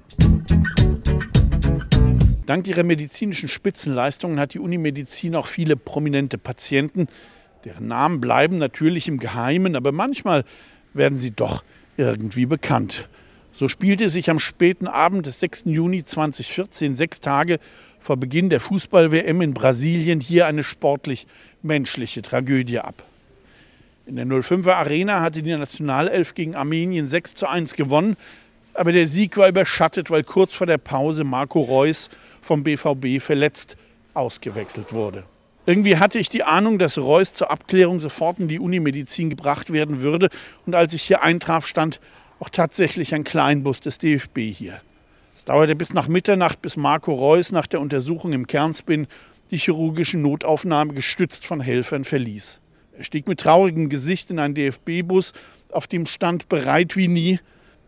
Dank 2.45 2.67
ihrer 2.67 2.83
medizinischen 2.83 3.49
Spitzenleistungen 3.49 4.39
hat 4.39 4.53
die 4.53 4.59
Unimedizin 4.59 5.35
auch 5.35 5.47
viele 5.47 5.75
prominente 5.75 6.37
Patienten. 6.37 7.07
Deren 7.63 7.87
Namen 7.87 8.21
bleiben 8.21 8.59
natürlich 8.59 9.07
im 9.07 9.17
Geheimen, 9.17 9.75
aber 9.75 9.91
manchmal 9.91 10.43
werden 10.93 11.17
sie 11.17 11.31
doch 11.31 11.63
irgendwie 11.97 12.45
bekannt. 12.45 13.09
So 13.55 13.69
spielte 13.69 14.09
sich 14.09 14.29
am 14.29 14.37
späten 14.37 14.85
Abend 14.85 15.25
des 15.27 15.39
6. 15.39 15.63
Juni 15.67 16.03
2014, 16.03 16.93
sechs 16.93 17.21
Tage 17.21 17.59
vor 18.01 18.17
Beginn 18.17 18.49
der 18.49 18.59
Fußball-WM 18.59 19.39
in 19.39 19.53
Brasilien, 19.53 20.19
hier 20.19 20.45
eine 20.45 20.61
sportlich-menschliche 20.61 22.21
Tragödie 22.21 22.79
ab. 22.79 23.03
In 24.05 24.17
der 24.17 24.25
05er 24.25 24.73
Arena 24.73 25.21
hatte 25.21 25.41
die 25.41 25.55
Nationalelf 25.55 26.33
gegen 26.33 26.53
Armenien 26.53 27.07
6 27.07 27.35
zu 27.35 27.47
1 27.47 27.75
gewonnen, 27.75 28.17
aber 28.73 28.91
der 28.91 29.07
Sieg 29.07 29.37
war 29.37 29.47
überschattet, 29.47 30.11
weil 30.11 30.25
kurz 30.25 30.53
vor 30.53 30.67
der 30.67 30.77
Pause 30.77 31.23
Marco 31.23 31.61
Reus 31.61 32.09
vom 32.41 32.61
BVB 32.61 33.21
verletzt 33.21 33.77
ausgewechselt 34.13 34.91
wurde. 34.91 35.23
Irgendwie 35.65 35.95
hatte 35.95 36.19
ich 36.19 36.27
die 36.27 36.43
Ahnung, 36.43 36.77
dass 36.77 36.97
Reus 36.97 37.31
zur 37.31 37.51
Abklärung 37.51 38.01
sofort 38.01 38.37
in 38.37 38.49
die 38.49 38.59
Unimedizin 38.59 39.29
gebracht 39.29 39.71
werden 39.71 40.01
würde. 40.01 40.27
Und 40.65 40.75
als 40.75 40.93
ich 40.93 41.03
hier 41.03 41.23
eintraf, 41.23 41.65
stand 41.65 42.01
auch 42.39 42.49
tatsächlich 42.49 43.13
ein 43.13 43.23
Kleinbus 43.23 43.79
des 43.79 43.97
DFB 43.97 44.39
hier. 44.39 44.81
Es 45.35 45.45
dauerte 45.45 45.75
bis 45.75 45.93
nach 45.93 46.07
Mitternacht, 46.07 46.61
bis 46.61 46.77
Marco 46.77 47.13
Reus 47.13 47.51
nach 47.51 47.67
der 47.67 47.81
Untersuchung 47.81 48.33
im 48.33 48.47
Kernspin 48.47 49.07
die 49.51 49.57
chirurgische 49.57 50.17
Notaufnahme 50.17 50.93
gestützt 50.93 51.45
von 51.45 51.61
Helfern 51.61 52.03
verließ. 52.03 52.59
Er 52.97 53.03
stieg 53.03 53.27
mit 53.27 53.41
traurigem 53.41 53.89
Gesicht 53.89 54.31
in 54.31 54.39
einen 54.39 54.55
DFB-Bus, 54.55 55.33
auf 55.71 55.87
dem 55.87 56.05
stand 56.05 56.47
bereit 56.47 56.95
wie 56.95 57.09
nie. 57.09 57.39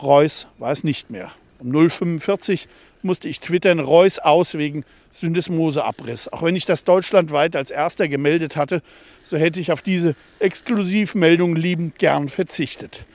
Reus 0.01 0.47
war 0.57 0.71
es 0.71 0.83
nicht 0.83 1.09
mehr. 1.09 1.31
Um 1.59 1.71
045 1.71 2.67
musste 3.01 3.29
ich 3.29 3.39
twittern, 3.39 3.79
Reus 3.79 4.19
aus 4.19 4.55
wegen 4.55 4.83
Syndesmoseabriss. 5.11 6.31
Auch 6.31 6.43
wenn 6.43 6.55
ich 6.55 6.65
das 6.65 6.83
deutschlandweit 6.83 7.55
als 7.55 7.71
erster 7.71 8.07
gemeldet 8.07 8.57
hatte, 8.57 8.83
so 9.23 9.37
hätte 9.37 9.59
ich 9.59 9.71
auf 9.71 9.81
diese 9.81 10.15
Exklusivmeldung 10.39 11.55
liebend 11.55 11.97
gern 11.97 12.29
verzichtet. 12.29 13.05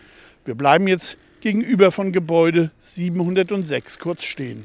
Wir 0.45 0.55
bleiben 0.55 0.89
jetzt 0.89 1.19
gegenüber 1.43 1.91
von 1.91 2.13
Gebäude 2.13 2.71
706 2.79 3.99
kurz 3.99 4.23
stehen. 4.23 4.65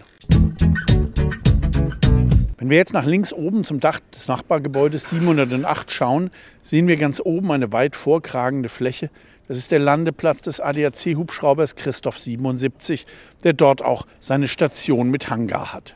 Wenn 2.59 2.69
wir 2.69 2.77
jetzt 2.77 2.93
nach 2.93 3.05
links 3.05 3.33
oben 3.33 3.63
zum 3.63 3.79
Dach 3.79 3.99
des 4.13 4.27
Nachbargebäudes 4.27 5.09
708 5.09 5.91
schauen, 5.91 6.29
sehen 6.61 6.87
wir 6.87 6.95
ganz 6.97 7.19
oben 7.19 7.51
eine 7.51 7.73
weit 7.73 7.95
vorkragende 7.95 8.69
Fläche, 8.69 9.09
das 9.47 9.57
ist 9.57 9.71
der 9.71 9.79
Landeplatz 9.79 10.41
des 10.41 10.59
ADAC-Hubschraubers 10.59 11.75
Christoph 11.75 12.19
77, 12.19 13.07
der 13.43 13.53
dort 13.53 13.81
auch 13.83 14.05
seine 14.19 14.47
Station 14.47 15.09
mit 15.09 15.29
Hangar 15.29 15.73
hat. 15.73 15.95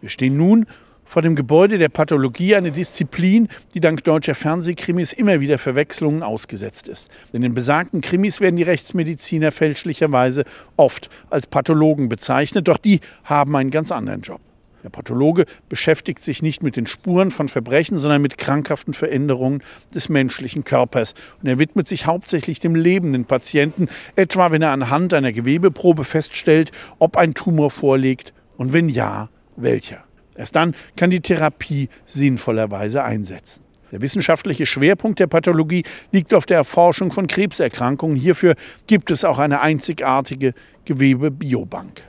Wir 0.00 0.08
stehen 0.08 0.36
nun 0.38 0.66
vor 1.08 1.22
dem 1.22 1.36
Gebäude 1.36 1.78
der 1.78 1.88
Pathologie, 1.88 2.54
eine 2.54 2.70
Disziplin, 2.70 3.48
die 3.72 3.80
dank 3.80 4.04
deutscher 4.04 4.34
Fernsehkrimis 4.34 5.14
immer 5.14 5.40
wieder 5.40 5.56
Verwechslungen 5.56 6.22
ausgesetzt 6.22 6.86
ist. 6.86 7.08
Denn 7.32 7.42
in 7.42 7.54
besagten 7.54 8.02
Krimis 8.02 8.42
werden 8.42 8.56
die 8.56 8.62
Rechtsmediziner 8.62 9.50
fälschlicherweise 9.50 10.44
oft 10.76 11.08
als 11.30 11.46
Pathologen 11.46 12.10
bezeichnet, 12.10 12.68
doch 12.68 12.76
die 12.76 13.00
haben 13.24 13.56
einen 13.56 13.70
ganz 13.70 13.90
anderen 13.90 14.20
Job. 14.20 14.42
Der 14.84 14.90
Pathologe 14.90 15.46
beschäftigt 15.70 16.22
sich 16.22 16.42
nicht 16.42 16.62
mit 16.62 16.76
den 16.76 16.86
Spuren 16.86 17.30
von 17.30 17.48
Verbrechen, 17.48 17.96
sondern 17.96 18.20
mit 18.20 18.36
krankhaften 18.36 18.92
Veränderungen 18.92 19.62
des 19.94 20.10
menschlichen 20.10 20.64
Körpers. 20.64 21.14
Und 21.42 21.48
er 21.48 21.58
widmet 21.58 21.88
sich 21.88 22.04
hauptsächlich 22.04 22.60
dem 22.60 22.74
lebenden 22.74 23.24
Patienten, 23.24 23.88
etwa 24.14 24.52
wenn 24.52 24.60
er 24.60 24.72
anhand 24.72 25.14
einer 25.14 25.32
Gewebeprobe 25.32 26.04
feststellt, 26.04 26.70
ob 26.98 27.16
ein 27.16 27.32
Tumor 27.32 27.70
vorliegt 27.70 28.34
und 28.58 28.74
wenn 28.74 28.90
ja, 28.90 29.30
welcher. 29.56 30.07
Erst 30.38 30.54
dann 30.56 30.74
kann 30.96 31.10
die 31.10 31.20
Therapie 31.20 31.88
sinnvollerweise 32.06 33.02
einsetzen. 33.02 33.64
Der 33.90 34.00
wissenschaftliche 34.00 34.66
Schwerpunkt 34.66 35.18
der 35.18 35.26
Pathologie 35.26 35.82
liegt 36.12 36.32
auf 36.32 36.46
der 36.46 36.58
Erforschung 36.58 37.10
von 37.10 37.26
Krebserkrankungen. 37.26 38.16
Hierfür 38.16 38.54
gibt 38.86 39.10
es 39.10 39.24
auch 39.24 39.38
eine 39.38 39.60
einzigartige 39.60 40.54
Gewebebiobank. 40.84 42.02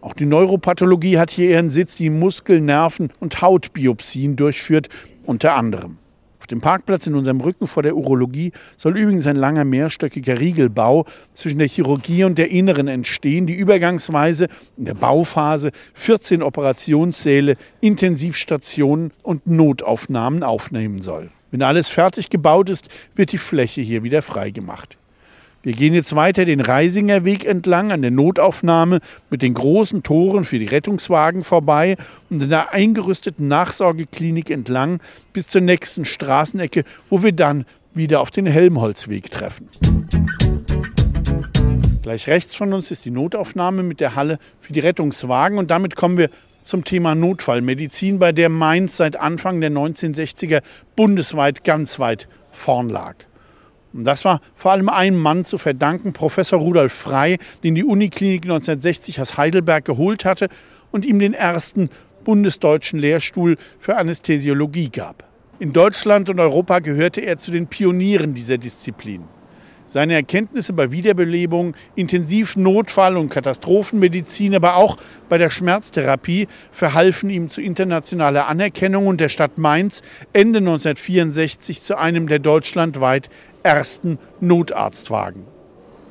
Auch 0.00 0.14
die 0.14 0.26
Neuropathologie 0.26 1.18
hat 1.18 1.30
hier 1.30 1.50
ihren 1.50 1.70
Sitz, 1.70 1.96
die 1.96 2.10
Muskel-, 2.10 2.60
Nerven- 2.60 3.12
und 3.18 3.40
Hautbiopsien 3.40 4.36
durchführt, 4.36 4.88
unter 5.24 5.54
anderem. 5.54 5.98
Dem 6.52 6.60
Parkplatz 6.60 7.06
in 7.06 7.14
unserem 7.14 7.40
Rücken 7.40 7.66
vor 7.66 7.82
der 7.82 7.96
Urologie 7.96 8.52
soll 8.76 8.98
übrigens 8.98 9.26
ein 9.26 9.36
langer 9.36 9.64
mehrstöckiger 9.64 10.38
Riegelbau 10.38 11.06
zwischen 11.32 11.58
der 11.58 11.66
Chirurgie 11.66 12.24
und 12.24 12.36
der 12.36 12.50
Inneren 12.50 12.88
entstehen, 12.88 13.46
die 13.46 13.54
übergangsweise 13.54 14.48
in 14.76 14.84
der 14.84 14.92
Bauphase 14.92 15.72
14 15.94 16.42
Operationssäle, 16.42 17.56
Intensivstationen 17.80 19.12
und 19.22 19.46
Notaufnahmen 19.46 20.42
aufnehmen 20.42 21.00
soll. 21.00 21.30
Wenn 21.50 21.62
alles 21.62 21.88
fertig 21.88 22.28
gebaut 22.28 22.68
ist, 22.68 22.90
wird 23.14 23.32
die 23.32 23.38
Fläche 23.38 23.80
hier 23.80 24.02
wieder 24.02 24.20
freigemacht. 24.20 24.98
Wir 25.64 25.74
gehen 25.74 25.94
jetzt 25.94 26.16
weiter 26.16 26.44
den 26.44 26.60
Reisinger 26.60 27.24
Weg 27.24 27.44
entlang 27.44 27.92
an 27.92 28.02
der 28.02 28.10
Notaufnahme 28.10 28.98
mit 29.30 29.42
den 29.42 29.54
großen 29.54 30.02
Toren 30.02 30.42
für 30.42 30.58
die 30.58 30.66
Rettungswagen 30.66 31.44
vorbei 31.44 31.96
und 32.30 32.42
in 32.42 32.48
der 32.48 32.72
eingerüsteten 32.72 33.46
Nachsorgeklinik 33.46 34.50
entlang 34.50 34.98
bis 35.32 35.46
zur 35.46 35.60
nächsten 35.60 36.04
Straßenecke, 36.04 36.82
wo 37.10 37.22
wir 37.22 37.30
dann 37.30 37.64
wieder 37.94 38.20
auf 38.20 38.32
den 38.32 38.46
Helmholtzweg 38.46 39.30
treffen. 39.30 39.68
Gleich 42.02 42.26
rechts 42.26 42.56
von 42.56 42.72
uns 42.72 42.90
ist 42.90 43.04
die 43.04 43.12
Notaufnahme 43.12 43.84
mit 43.84 44.00
der 44.00 44.16
Halle 44.16 44.40
für 44.60 44.72
die 44.72 44.80
Rettungswagen 44.80 45.58
und 45.58 45.70
damit 45.70 45.94
kommen 45.94 46.18
wir 46.18 46.30
zum 46.64 46.84
Thema 46.84 47.14
Notfallmedizin, 47.14 48.18
bei 48.18 48.32
der 48.32 48.48
Mainz 48.48 48.96
seit 48.96 49.14
Anfang 49.14 49.60
der 49.60 49.70
1960er 49.70 50.62
bundesweit 50.96 51.62
ganz 51.62 52.00
weit 52.00 52.26
vorn 52.50 52.88
lag. 52.88 53.14
Und 53.92 54.04
das 54.04 54.24
war 54.24 54.40
vor 54.54 54.72
allem 54.72 54.88
einem 54.88 55.18
Mann 55.18 55.44
zu 55.44 55.58
verdanken, 55.58 56.12
Professor 56.12 56.58
Rudolf 56.58 56.92
Frey, 56.92 57.38
den 57.62 57.74
die 57.74 57.84
Uniklinik 57.84 58.44
1960 58.44 59.20
aus 59.20 59.36
Heidelberg 59.36 59.84
geholt 59.84 60.24
hatte 60.24 60.48
und 60.90 61.04
ihm 61.04 61.18
den 61.18 61.34
ersten 61.34 61.90
bundesdeutschen 62.24 62.98
Lehrstuhl 62.98 63.56
für 63.78 63.96
Anästhesiologie 63.96 64.90
gab. 64.90 65.24
In 65.58 65.72
Deutschland 65.72 66.30
und 66.30 66.40
Europa 66.40 66.78
gehörte 66.78 67.20
er 67.20 67.38
zu 67.38 67.50
den 67.50 67.66
Pionieren 67.66 68.34
dieser 68.34 68.58
Disziplin. 68.58 69.24
Seine 69.92 70.14
Erkenntnisse 70.14 70.72
bei 70.72 70.90
Wiederbelebung, 70.90 71.74
Intensivnotfall- 71.96 73.16
und 73.16 73.28
Katastrophenmedizin, 73.28 74.54
aber 74.54 74.76
auch 74.76 74.96
bei 75.28 75.36
der 75.36 75.50
Schmerztherapie 75.50 76.48
verhalfen 76.70 77.28
ihm 77.28 77.50
zu 77.50 77.60
internationaler 77.60 78.48
Anerkennung 78.48 79.06
und 79.06 79.20
der 79.20 79.28
Stadt 79.28 79.58
Mainz 79.58 80.00
Ende 80.32 80.60
1964 80.60 81.82
zu 81.82 81.98
einem 81.98 82.26
der 82.26 82.38
deutschlandweit 82.38 83.28
ersten 83.62 84.18
Notarztwagen. 84.40 85.44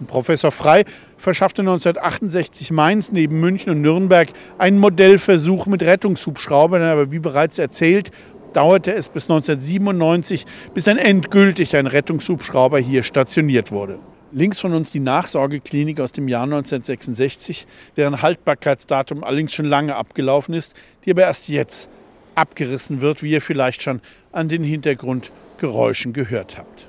Professor 0.08 0.52
Frei 0.52 0.86
verschaffte 1.18 1.62
1968 1.62 2.72
Mainz 2.72 3.12
neben 3.12 3.40
München 3.40 3.72
und 3.72 3.82
Nürnberg 3.82 4.30
einen 4.58 4.80
Modellversuch 4.80 5.68
mit 5.68 5.84
Rettungshubschraubern, 5.84 6.82
aber 6.82 7.12
wie 7.12 7.20
bereits 7.20 7.60
erzählt, 7.60 8.12
dauerte 8.54 8.94
es 8.94 9.10
bis 9.10 9.30
1997, 9.30 10.46
bis 10.74 10.86
dann 10.86 10.98
endgültig 10.98 11.76
ein 11.76 11.88
Rettungshubschrauber 11.88 12.80
hier 12.80 13.04
stationiert 13.04 13.72
wurde. 13.72 14.00
Links 14.34 14.60
von 14.60 14.74
uns 14.74 14.92
die 14.92 15.00
Nachsorgeklinik 15.00 16.00
aus 16.00 16.14
dem 16.14 16.28
Jahr 16.28 16.44
1966, 16.44 17.68
deren 17.98 18.22
Haltbarkeitsdatum 18.22 19.24
allerdings 19.24 19.54
schon 19.54 19.66
lange 19.66 19.96
abgelaufen 19.96 20.54
ist, 20.54 20.74
die 21.06 21.12
aber 21.12 21.24
erst 21.24 21.50
jetzt 21.50 21.90
abgerissen 22.34 23.02
wird, 23.02 23.24
wie 23.24 23.32
ihr 23.32 23.42
vielleicht 23.42 23.82
schon 23.82 24.02
an 24.32 24.48
den 24.48 24.64
Hintergrundgeräuschen 24.64 26.14
gehört 26.14 26.58
habt. 26.58 26.81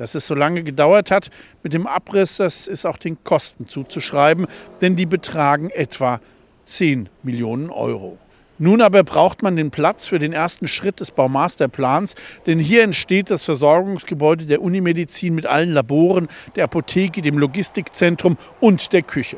Dass 0.00 0.14
es 0.14 0.26
so 0.26 0.34
lange 0.34 0.62
gedauert 0.62 1.10
hat 1.10 1.28
mit 1.62 1.74
dem 1.74 1.86
Abriss, 1.86 2.38
das 2.38 2.66
ist 2.66 2.86
auch 2.86 2.96
den 2.96 3.22
Kosten 3.22 3.68
zuzuschreiben, 3.68 4.46
denn 4.80 4.96
die 4.96 5.04
betragen 5.04 5.68
etwa 5.68 6.22
10 6.64 7.10
Millionen 7.22 7.68
Euro. 7.68 8.16
Nun 8.56 8.80
aber 8.80 9.04
braucht 9.04 9.42
man 9.42 9.56
den 9.56 9.70
Platz 9.70 10.06
für 10.06 10.18
den 10.18 10.32
ersten 10.32 10.68
Schritt 10.68 11.00
des 11.00 11.10
Baumasterplans, 11.10 12.14
denn 12.46 12.58
hier 12.58 12.82
entsteht 12.82 13.28
das 13.28 13.44
Versorgungsgebäude 13.44 14.46
der 14.46 14.62
Unimedizin 14.62 15.34
mit 15.34 15.44
allen 15.44 15.72
Laboren, 15.72 16.28
der 16.56 16.64
Apotheke, 16.64 17.20
dem 17.20 17.36
Logistikzentrum 17.36 18.38
und 18.58 18.94
der 18.94 19.02
Küche. 19.02 19.36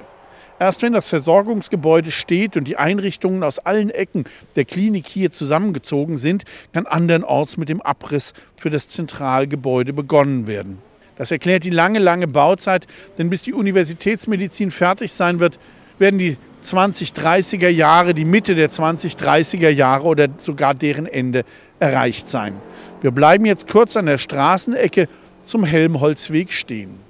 Erst 0.62 0.82
wenn 0.82 0.92
das 0.92 1.08
Versorgungsgebäude 1.08 2.12
steht 2.12 2.56
und 2.56 2.68
die 2.68 2.76
Einrichtungen 2.76 3.42
aus 3.42 3.58
allen 3.58 3.90
Ecken 3.90 4.26
der 4.54 4.64
Klinik 4.64 5.08
hier 5.08 5.32
zusammengezogen 5.32 6.18
sind, 6.18 6.44
kann 6.72 6.86
andernorts 6.86 7.56
mit 7.56 7.68
dem 7.68 7.82
Abriss 7.82 8.32
für 8.54 8.70
das 8.70 8.86
Zentralgebäude 8.86 9.92
begonnen 9.92 10.46
werden. 10.46 10.78
Das 11.16 11.32
erklärt 11.32 11.64
die 11.64 11.70
lange, 11.70 11.98
lange 11.98 12.28
Bauzeit, 12.28 12.86
denn 13.18 13.28
bis 13.28 13.42
die 13.42 13.54
Universitätsmedizin 13.54 14.70
fertig 14.70 15.12
sein 15.12 15.40
wird, 15.40 15.58
werden 15.98 16.20
die 16.20 16.36
2030er 16.62 17.68
Jahre, 17.68 18.14
die 18.14 18.24
Mitte 18.24 18.54
der 18.54 18.70
2030er 18.70 19.68
Jahre 19.68 20.04
oder 20.04 20.28
sogar 20.38 20.74
deren 20.74 21.06
Ende 21.06 21.42
erreicht 21.80 22.28
sein. 22.28 22.54
Wir 23.00 23.10
bleiben 23.10 23.46
jetzt 23.46 23.66
kurz 23.66 23.96
an 23.96 24.06
der 24.06 24.18
Straßenecke 24.18 25.08
zum 25.42 25.64
Helmholtzweg 25.64 26.52
stehen. 26.52 27.00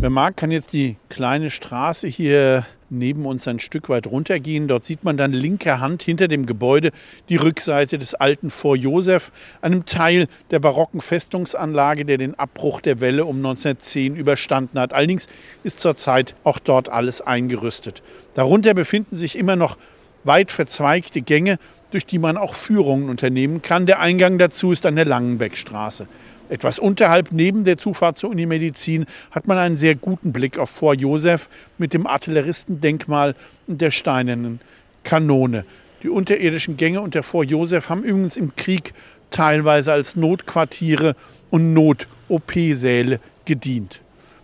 Wer 0.00 0.10
mag, 0.10 0.36
kann 0.36 0.52
jetzt 0.52 0.74
die 0.74 0.94
kleine 1.08 1.50
Straße 1.50 2.06
hier 2.06 2.64
neben 2.88 3.26
uns 3.26 3.48
ein 3.48 3.58
Stück 3.58 3.88
weit 3.88 4.06
runtergehen. 4.06 4.68
Dort 4.68 4.84
sieht 4.84 5.02
man 5.02 5.16
dann 5.16 5.32
linker 5.32 5.80
Hand 5.80 6.04
hinter 6.04 6.28
dem 6.28 6.46
Gebäude 6.46 6.92
die 7.28 7.34
Rückseite 7.34 7.98
des 7.98 8.14
alten 8.14 8.50
Fort 8.50 8.78
Josef, 8.78 9.32
einem 9.60 9.86
Teil 9.86 10.28
der 10.52 10.60
barocken 10.60 11.00
Festungsanlage, 11.00 12.04
der 12.04 12.16
den 12.16 12.38
Abbruch 12.38 12.80
der 12.80 13.00
Welle 13.00 13.24
um 13.24 13.38
1910 13.38 14.14
überstanden 14.14 14.78
hat. 14.78 14.92
Allerdings 14.92 15.26
ist 15.64 15.80
zurzeit 15.80 16.36
auch 16.44 16.60
dort 16.60 16.90
alles 16.90 17.20
eingerüstet. 17.20 18.04
Darunter 18.34 18.74
befinden 18.74 19.16
sich 19.16 19.36
immer 19.36 19.56
noch 19.56 19.76
weit 20.22 20.52
verzweigte 20.52 21.22
Gänge, 21.22 21.58
durch 21.90 22.06
die 22.06 22.20
man 22.20 22.36
auch 22.36 22.54
Führungen 22.54 23.08
unternehmen 23.08 23.62
kann. 23.62 23.86
Der 23.86 23.98
Eingang 23.98 24.38
dazu 24.38 24.70
ist 24.70 24.86
an 24.86 24.94
der 24.94 25.06
Langenbeckstraße. 25.06 26.06
Etwas 26.48 26.78
unterhalb 26.78 27.32
neben 27.32 27.64
der 27.64 27.76
Zufahrt 27.76 28.18
zur 28.18 28.30
Unimedizin 28.30 29.04
hat 29.30 29.46
man 29.46 29.58
einen 29.58 29.76
sehr 29.76 29.94
guten 29.94 30.32
Blick 30.32 30.58
auf 30.58 30.70
Fort 30.70 31.00
Josef 31.00 31.48
mit 31.76 31.92
dem 31.92 32.06
Artilleristendenkmal 32.06 33.34
und 33.66 33.80
der 33.80 33.90
steinernen 33.90 34.60
Kanone. 35.04 35.64
Die 36.02 36.08
unterirdischen 36.08 36.76
Gänge 36.76 37.00
unter 37.00 37.22
Fort 37.22 37.50
Josef 37.50 37.88
haben 37.90 38.02
übrigens 38.02 38.36
im 38.36 38.54
Krieg 38.56 38.94
teilweise 39.30 39.92
als 39.92 40.16
Notquartiere 40.16 41.16
und 41.50 41.74
Not-OP-Säle 41.74 43.20
gedient. 43.44 44.00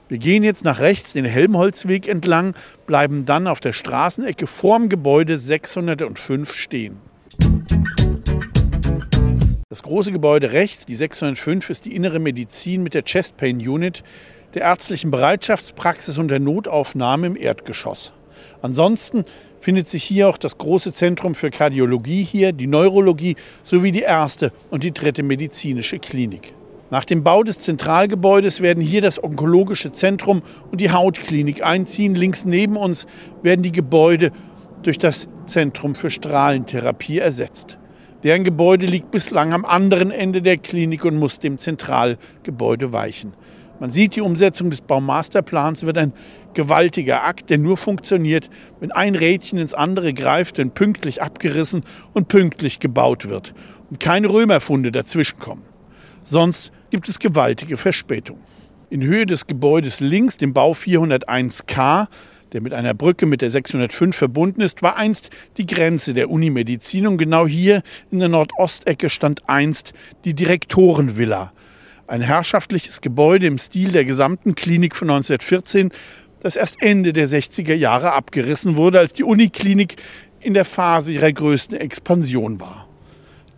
Wir 0.08 0.18
gehen 0.18 0.44
jetzt 0.44 0.64
nach 0.64 0.80
rechts 0.80 1.14
den 1.14 1.24
Helmholtzweg 1.24 2.06
entlang, 2.06 2.54
bleiben 2.86 3.24
dann 3.24 3.46
auf 3.46 3.60
der 3.60 3.72
Straßenecke 3.72 4.46
vorm 4.46 4.90
Gebäude 4.90 5.38
605 5.38 6.54
stehen. 6.54 6.98
Das 9.74 9.82
große 9.82 10.12
Gebäude 10.12 10.52
rechts, 10.52 10.87
die 10.87 10.94
605, 10.94 11.68
ist 11.68 11.84
die 11.84 11.96
innere 11.96 12.20
Medizin 12.20 12.84
mit 12.84 12.94
der 12.94 13.02
Chest 13.02 13.37
Pain 13.37 13.56
Unit, 13.56 14.04
der 14.54 14.62
ärztlichen 14.62 15.10
Bereitschaftspraxis 15.10 16.16
und 16.16 16.28
der 16.28 16.38
Notaufnahme 16.38 17.26
im 17.26 17.37
Erdgeschoss. 17.37 18.12
Ansonsten 18.62 19.24
findet 19.58 19.88
sich 19.88 20.04
hier 20.04 20.28
auch 20.28 20.38
das 20.38 20.58
große 20.58 20.92
Zentrum 20.92 21.34
für 21.34 21.50
Kardiologie 21.50 22.22
hier, 22.22 22.52
die 22.52 22.68
Neurologie 22.68 23.34
sowie 23.64 23.90
die 23.90 24.02
erste 24.02 24.52
und 24.70 24.84
die 24.84 24.94
dritte 24.94 25.24
medizinische 25.24 25.98
Klinik. 25.98 26.54
Nach 26.92 27.04
dem 27.04 27.24
Bau 27.24 27.42
des 27.42 27.58
Zentralgebäudes 27.58 28.60
werden 28.60 28.80
hier 28.80 29.00
das 29.00 29.20
Onkologische 29.20 29.90
Zentrum 29.90 30.42
und 30.70 30.80
die 30.80 30.92
Hautklinik 30.92 31.64
einziehen. 31.64 32.14
Links 32.14 32.44
neben 32.44 32.76
uns 32.76 33.08
werden 33.42 33.64
die 33.64 33.72
Gebäude 33.72 34.30
durch 34.84 34.98
das 34.98 35.26
Zentrum 35.46 35.96
für 35.96 36.10
Strahlentherapie 36.10 37.18
ersetzt. 37.18 37.78
Deren 38.24 38.42
Gebäude 38.42 38.87
liegt 38.87 39.10
bislang 39.10 39.52
am 39.52 39.66
anderen 39.66 40.10
Ende 40.10 40.40
der 40.40 40.56
Klinik 40.56 41.04
und 41.04 41.18
muss 41.18 41.40
dem 41.40 41.58
Zentralgebäude 41.58 42.90
weichen. 42.90 43.34
Man 43.80 43.90
sieht, 43.90 44.16
die 44.16 44.22
Umsetzung 44.22 44.70
des 44.70 44.80
Baumasterplans 44.80 45.84
wird 45.84 45.98
ein 45.98 46.14
gewaltiger 46.54 47.24
Akt, 47.24 47.50
der 47.50 47.58
nur 47.58 47.76
funktioniert, 47.76 48.48
wenn 48.80 48.92
ein 48.92 49.14
Rädchen 49.14 49.58
ins 49.58 49.74
andere 49.74 50.14
greift, 50.14 50.56
wenn 50.56 50.70
pünktlich 50.70 51.20
abgerissen 51.20 51.84
und 52.14 52.28
pünktlich 52.28 52.80
gebaut 52.80 53.28
wird 53.28 53.52
und 53.90 54.00
keine 54.00 54.30
Römerfunde 54.30 54.90
dazwischenkommen. 54.90 55.64
Sonst 56.24 56.72
gibt 56.88 57.10
es 57.10 57.18
gewaltige 57.18 57.76
Verspätungen. 57.76 58.42
In 58.88 59.02
Höhe 59.02 59.26
des 59.26 59.46
Gebäudes 59.46 60.00
links, 60.00 60.38
dem 60.38 60.54
Bau 60.54 60.72
401k, 60.72 62.06
der 62.54 62.62
mit 62.62 62.72
einer 62.72 62.94
Brücke 62.94 63.26
mit 63.26 63.42
der 63.42 63.50
605 63.50 64.16
verbunden 64.16 64.60
ist, 64.60 64.80
war 64.80 64.96
einst 64.96 65.30
die 65.56 65.66
Grenze 65.66 66.14
der 66.14 66.30
Unimedizin 66.30 67.08
und 67.08 67.18
genau 67.18 67.48
hier 67.48 67.82
in 68.12 68.20
der 68.20 68.28
Nordostecke 68.28 69.10
stand 69.10 69.48
einst 69.48 69.92
die 70.24 70.34
Direktorenvilla. 70.34 71.52
Ein 72.06 72.20
herrschaftliches 72.20 73.00
Gebäude 73.00 73.48
im 73.48 73.58
Stil 73.58 73.90
der 73.90 74.04
gesamten 74.04 74.54
Klinik 74.54 74.94
von 74.94 75.10
1914, 75.10 75.90
das 76.42 76.54
erst 76.54 76.80
Ende 76.80 77.12
der 77.12 77.26
60er 77.26 77.74
Jahre 77.74 78.12
abgerissen 78.12 78.76
wurde, 78.76 79.00
als 79.00 79.12
die 79.14 79.24
Uniklinik 79.24 79.96
in 80.40 80.54
der 80.54 80.64
Phase 80.64 81.10
ihrer 81.10 81.32
größten 81.32 81.76
Expansion 81.76 82.60
war. 82.60 82.86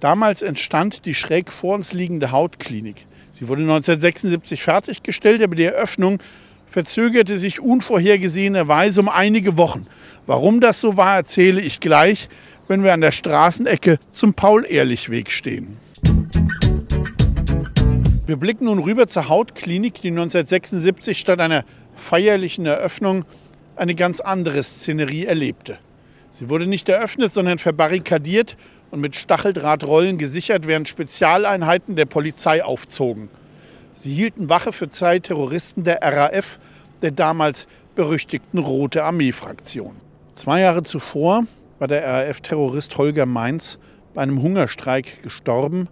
Damals 0.00 0.40
entstand 0.40 1.04
die 1.04 1.14
schräg 1.14 1.52
vor 1.52 1.74
uns 1.74 1.92
liegende 1.92 2.32
Hautklinik. 2.32 3.06
Sie 3.30 3.48
wurde 3.48 3.60
1976 3.60 4.62
fertiggestellt, 4.62 5.42
aber 5.42 5.54
die 5.54 5.64
Eröffnung 5.64 6.18
verzögerte 6.66 7.38
sich 7.38 7.60
unvorhergesehenerweise 7.60 9.00
um 9.00 9.08
einige 9.08 9.56
Wochen. 9.56 9.86
Warum 10.26 10.60
das 10.60 10.80
so 10.80 10.96
war, 10.96 11.16
erzähle 11.16 11.60
ich 11.60 11.80
gleich, 11.80 12.28
wenn 12.68 12.82
wir 12.82 12.92
an 12.92 13.00
der 13.00 13.12
Straßenecke 13.12 13.98
zum 14.12 14.34
Paul-Ehrlich-Weg 14.34 15.30
stehen. 15.30 15.76
Wir 18.26 18.36
blicken 18.36 18.64
nun 18.64 18.80
rüber 18.80 19.06
zur 19.06 19.28
Hautklinik, 19.28 20.00
die 20.00 20.08
1976 20.08 21.18
statt 21.18 21.40
einer 21.40 21.64
feierlichen 21.94 22.66
Eröffnung 22.66 23.24
eine 23.76 23.94
ganz 23.94 24.20
andere 24.20 24.62
Szenerie 24.62 25.26
erlebte. 25.26 25.78
Sie 26.32 26.48
wurde 26.48 26.66
nicht 26.66 26.88
eröffnet, 26.88 27.32
sondern 27.32 27.58
verbarrikadiert 27.58 28.56
und 28.90 29.00
mit 29.00 29.16
Stacheldrahtrollen 29.16 30.18
gesichert, 30.18 30.66
während 30.66 30.88
Spezialeinheiten 30.88 31.96
der 31.96 32.06
Polizei 32.06 32.64
aufzogen. 32.64 33.28
Sie 33.98 34.12
hielten 34.12 34.50
Wache 34.50 34.72
für 34.72 34.90
zwei 34.90 35.18
Terroristen 35.18 35.82
der 35.82 36.00
RAF, 36.02 36.58
der 37.00 37.12
damals 37.12 37.66
berüchtigten 37.94 38.58
Rote 38.58 39.02
Armee-Fraktion. 39.02 39.96
Zwei 40.34 40.60
Jahre 40.60 40.82
zuvor 40.82 41.44
war 41.78 41.88
der 41.88 42.04
RAF-Terrorist 42.04 42.98
Holger 42.98 43.24
Mainz 43.24 43.78
bei 44.12 44.20
einem 44.20 44.42
Hungerstreik 44.42 45.22
gestorben, 45.22 45.88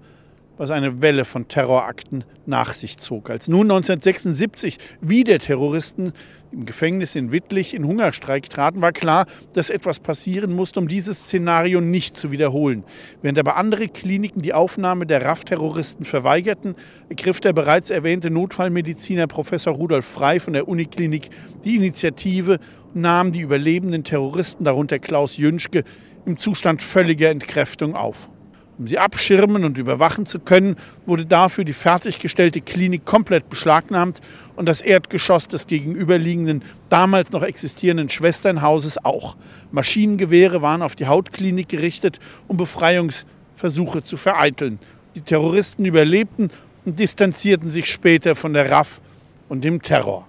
was 0.58 0.70
eine 0.70 1.00
Welle 1.00 1.24
von 1.24 1.48
Terrorakten 1.48 2.24
nach 2.44 2.74
sich 2.74 2.98
zog. 2.98 3.30
Als 3.30 3.48
nun 3.48 3.70
1976 3.70 4.76
wieder 5.00 5.38
Terroristen 5.38 6.12
im 6.54 6.66
Gefängnis 6.66 7.14
in 7.16 7.32
Wittlich 7.32 7.74
in 7.74 7.86
Hungerstreik 7.86 8.48
traten, 8.48 8.80
war 8.80 8.92
klar, 8.92 9.26
dass 9.52 9.70
etwas 9.70 9.98
passieren 9.98 10.52
musste, 10.52 10.80
um 10.80 10.88
dieses 10.88 11.24
Szenario 11.24 11.80
nicht 11.80 12.16
zu 12.16 12.30
wiederholen. 12.30 12.84
Während 13.22 13.38
aber 13.38 13.56
andere 13.56 13.88
Kliniken 13.88 14.40
die 14.40 14.54
Aufnahme 14.54 15.04
der 15.04 15.22
RAF-Terroristen 15.24 16.04
verweigerten, 16.04 16.76
ergriff 17.08 17.40
der 17.40 17.52
bereits 17.52 17.90
erwähnte 17.90 18.30
Notfallmediziner 18.30 19.26
Professor 19.26 19.74
Rudolf 19.74 20.06
Frei 20.06 20.40
von 20.40 20.52
der 20.52 20.68
Uniklinik 20.68 21.28
die 21.64 21.76
Initiative 21.76 22.58
und 22.94 23.00
nahm 23.00 23.32
die 23.32 23.40
überlebenden 23.40 24.04
Terroristen, 24.04 24.64
darunter 24.64 24.98
Klaus 24.98 25.36
Jünschke, 25.36 25.82
im 26.24 26.38
Zustand 26.38 26.82
völliger 26.82 27.30
Entkräftung 27.30 27.94
auf. 27.94 28.28
Um 28.76 28.88
sie 28.88 28.98
abschirmen 28.98 29.64
und 29.64 29.78
überwachen 29.78 30.26
zu 30.26 30.40
können, 30.40 30.76
wurde 31.06 31.26
dafür 31.26 31.64
die 31.64 31.72
fertiggestellte 31.72 32.60
Klinik 32.60 33.04
komplett 33.04 33.48
beschlagnahmt 33.48 34.20
und 34.56 34.66
das 34.66 34.80
Erdgeschoss 34.80 35.46
des 35.46 35.66
gegenüberliegenden, 35.66 36.62
damals 36.88 37.30
noch 37.30 37.42
existierenden 37.42 38.08
Schwesternhauses 38.08 39.04
auch. 39.04 39.37
Maschinengewehre 39.70 40.60
waren 40.60 40.82
auf 40.82 40.96
die 40.96 41.06
Hautklinik 41.06 41.68
gerichtet, 41.68 42.18
um 42.48 42.56
Befreiungsversuche 42.56 44.02
zu 44.02 44.16
vereiteln. 44.16 44.80
Die 45.14 45.20
Terroristen 45.20 45.84
überlebten 45.84 46.50
und 46.84 46.98
distanzierten 46.98 47.70
sich 47.70 47.90
später 47.90 48.34
von 48.34 48.52
der 48.52 48.70
RAF 48.70 49.00
und 49.48 49.62
dem 49.62 49.82
Terror. 49.82 50.26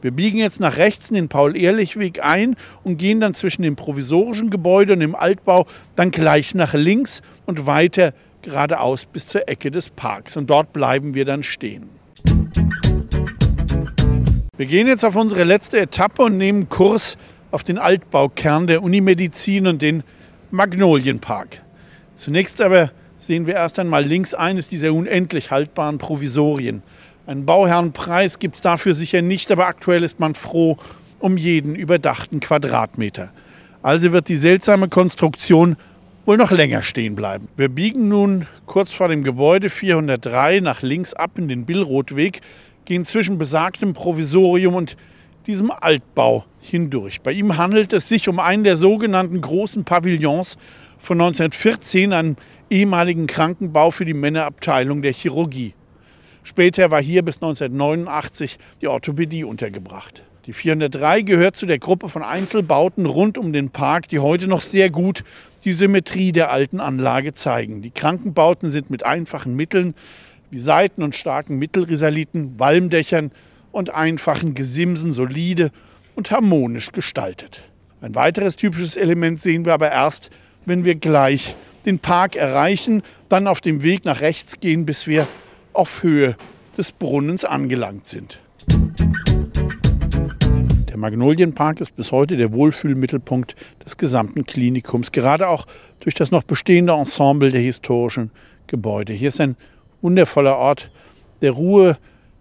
Wir 0.00 0.12
biegen 0.12 0.38
jetzt 0.38 0.60
nach 0.60 0.76
rechts 0.76 1.10
in 1.10 1.16
den 1.16 1.28
Paul-Ehrlich-Weg 1.28 2.22
ein 2.22 2.54
und 2.84 2.98
gehen 2.98 3.20
dann 3.20 3.34
zwischen 3.34 3.62
dem 3.62 3.74
provisorischen 3.74 4.48
Gebäude 4.48 4.92
und 4.92 5.00
dem 5.00 5.16
Altbau 5.16 5.66
dann 5.96 6.12
gleich 6.12 6.54
nach 6.54 6.74
links 6.74 7.20
und 7.46 7.66
weiter 7.66 8.14
geradeaus 8.42 9.06
bis 9.06 9.26
zur 9.26 9.48
Ecke 9.48 9.72
des 9.72 9.90
Parks. 9.90 10.36
Und 10.36 10.48
dort 10.50 10.72
bleiben 10.72 11.14
wir 11.14 11.24
dann 11.24 11.42
stehen. 11.42 11.88
Wir 14.56 14.66
gehen 14.66 14.86
jetzt 14.86 15.04
auf 15.04 15.16
unsere 15.16 15.42
letzte 15.42 15.80
Etappe 15.80 16.22
und 16.22 16.36
nehmen 16.36 16.68
Kurs 16.68 17.16
auf 17.50 17.64
den 17.64 17.78
Altbaukern 17.78 18.68
der 18.68 18.84
Unimedizin 18.84 19.66
und 19.66 19.82
den 19.82 20.04
Magnolienpark. 20.52 21.62
Zunächst 22.14 22.60
aber 22.60 22.92
sehen 23.18 23.46
wir 23.46 23.54
erst 23.54 23.80
einmal 23.80 24.04
links 24.04 24.32
eines 24.34 24.68
dieser 24.68 24.92
unendlich 24.92 25.50
haltbaren 25.50 25.98
Provisorien. 25.98 26.82
Einen 27.28 27.44
Bauherrenpreis 27.44 28.38
gibt 28.38 28.56
es 28.56 28.62
dafür 28.62 28.94
sicher 28.94 29.20
nicht, 29.20 29.52
aber 29.52 29.66
aktuell 29.66 30.02
ist 30.02 30.18
man 30.18 30.34
froh 30.34 30.78
um 31.18 31.36
jeden 31.36 31.74
überdachten 31.74 32.40
Quadratmeter. 32.40 33.34
Also 33.82 34.12
wird 34.12 34.30
die 34.30 34.36
seltsame 34.36 34.88
Konstruktion 34.88 35.76
wohl 36.24 36.38
noch 36.38 36.50
länger 36.50 36.80
stehen 36.80 37.16
bleiben. 37.16 37.50
Wir 37.54 37.68
biegen 37.68 38.08
nun 38.08 38.46
kurz 38.64 38.94
vor 38.94 39.08
dem 39.08 39.24
Gebäude 39.24 39.68
403 39.68 40.60
nach 40.60 40.80
links 40.80 41.12
ab 41.12 41.32
in 41.36 41.48
den 41.48 41.66
Billrothweg, 41.66 42.40
gehen 42.86 43.04
zwischen 43.04 43.36
besagtem 43.36 43.92
Provisorium 43.92 44.74
und 44.74 44.96
diesem 45.46 45.70
Altbau 45.70 46.46
hindurch. 46.62 47.20
Bei 47.20 47.32
ihm 47.32 47.58
handelt 47.58 47.92
es 47.92 48.08
sich 48.08 48.30
um 48.30 48.40
einen 48.40 48.64
der 48.64 48.78
sogenannten 48.78 49.42
großen 49.42 49.84
Pavillons 49.84 50.56
von 50.96 51.20
1914, 51.20 52.14
einen 52.14 52.36
ehemaligen 52.70 53.26
Krankenbau 53.26 53.90
für 53.90 54.06
die 54.06 54.14
Männerabteilung 54.14 55.02
der 55.02 55.12
Chirurgie. 55.12 55.74
Später 56.42 56.90
war 56.90 57.02
hier 57.02 57.22
bis 57.22 57.36
1989 57.36 58.58
die 58.80 58.88
Orthopädie 58.88 59.44
untergebracht. 59.44 60.22
Die 60.46 60.54
403 60.54 61.22
gehört 61.22 61.56
zu 61.56 61.66
der 61.66 61.78
Gruppe 61.78 62.08
von 62.08 62.22
Einzelbauten 62.22 63.04
rund 63.04 63.36
um 63.36 63.52
den 63.52 63.68
Park, 63.68 64.08
die 64.08 64.18
heute 64.18 64.48
noch 64.48 64.62
sehr 64.62 64.88
gut 64.88 65.22
die 65.64 65.74
Symmetrie 65.74 66.32
der 66.32 66.50
alten 66.50 66.80
Anlage 66.80 67.34
zeigen. 67.34 67.82
Die 67.82 67.90
Krankenbauten 67.90 68.70
sind 68.70 68.88
mit 68.88 69.04
einfachen 69.04 69.54
Mitteln 69.54 69.94
wie 70.50 70.58
Seiten- 70.58 71.02
und 71.02 71.14
starken 71.14 71.58
Mittelrisaliten, 71.58 72.58
Walmdächern 72.58 73.30
und 73.72 73.90
einfachen 73.90 74.54
Gesimsen 74.54 75.12
solide 75.12 75.70
und 76.14 76.30
harmonisch 76.30 76.92
gestaltet. 76.92 77.60
Ein 78.00 78.14
weiteres 78.14 78.56
typisches 78.56 78.96
Element 78.96 79.42
sehen 79.42 79.66
wir 79.66 79.74
aber 79.74 79.90
erst, 79.90 80.30
wenn 80.64 80.84
wir 80.84 80.94
gleich 80.94 81.54
den 81.84 81.98
Park 81.98 82.36
erreichen, 82.36 83.02
dann 83.28 83.46
auf 83.46 83.60
dem 83.60 83.82
Weg 83.82 84.04
nach 84.04 84.20
rechts 84.20 84.60
gehen, 84.60 84.86
bis 84.86 85.06
wir 85.06 85.26
auf 85.78 86.02
Höhe 86.02 86.36
des 86.76 86.90
Brunnens 86.90 87.44
angelangt 87.44 88.08
sind. 88.08 88.40
Der 90.88 90.96
Magnolienpark 90.96 91.80
ist 91.80 91.94
bis 91.94 92.10
heute 92.10 92.36
der 92.36 92.52
Wohlfühlmittelpunkt 92.52 93.54
des 93.84 93.96
gesamten 93.96 94.44
Klinikums, 94.44 95.12
gerade 95.12 95.46
auch 95.46 95.66
durch 96.00 96.16
das 96.16 96.32
noch 96.32 96.42
bestehende 96.42 96.94
Ensemble 96.94 97.52
der 97.52 97.60
historischen 97.60 98.32
Gebäude. 98.66 99.12
Hier 99.12 99.28
ist 99.28 99.40
ein 99.40 99.56
wundervoller 100.02 100.56
Ort 100.56 100.90
der 101.42 101.52
Ruhe 101.52 101.96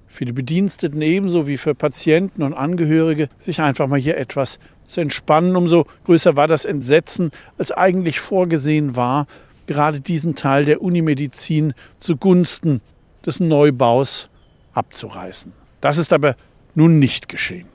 für 0.07 0.25
die 0.25 0.33
Bediensteten 0.33 1.03
ebenso 1.03 1.47
wie 1.47 1.57
für 1.57 1.75
Patienten 1.75 2.41
und 2.41 2.55
Angehörige, 2.55 3.29
sich 3.37 3.61
einfach 3.61 3.87
mal 3.87 3.99
hier 3.99 4.17
etwas 4.17 4.57
zu 4.85 4.99
entspannen. 4.99 5.55
Umso 5.55 5.85
größer 6.05 6.35
war 6.35 6.47
das 6.47 6.65
Entsetzen, 6.65 7.29
als 7.59 7.71
eigentlich 7.71 8.19
vorgesehen 8.19 8.95
war, 8.95 9.27
gerade 9.67 9.99
diesen 9.99 10.33
Teil 10.33 10.65
der 10.65 10.81
Unimedizin 10.81 11.73
zugunsten 11.99 12.81
des 13.25 13.39
Neubaus 13.39 14.29
abzureißen. 14.73 15.53
Das 15.81 15.97
ist 15.97 16.13
aber 16.13 16.35
nun 16.75 16.99
nicht 16.99 17.29
geschehen. 17.29 17.67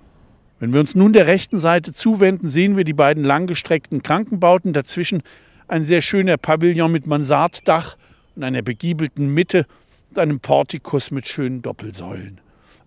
Wenn 0.60 0.72
wir 0.72 0.80
uns 0.80 0.94
nun 0.94 1.12
der 1.12 1.26
rechten 1.26 1.58
Seite 1.58 1.92
zuwenden, 1.92 2.48
sehen 2.48 2.76
wir 2.76 2.84
die 2.84 2.92
beiden 2.92 3.24
langgestreckten 3.24 4.02
Krankenbauten, 4.02 4.72
dazwischen 4.72 5.22
ein 5.66 5.84
sehr 5.84 6.02
schöner 6.02 6.36
Pavillon 6.36 6.92
mit 6.92 7.06
Mansarddach 7.06 7.96
und 8.36 8.44
einer 8.44 8.62
begiebelten 8.62 9.34
Mitte 9.34 9.66
und 10.10 10.18
einem 10.18 10.38
Portikus 10.38 11.10
mit 11.10 11.26
schönen 11.26 11.62
Doppelsäulen. 11.62 12.40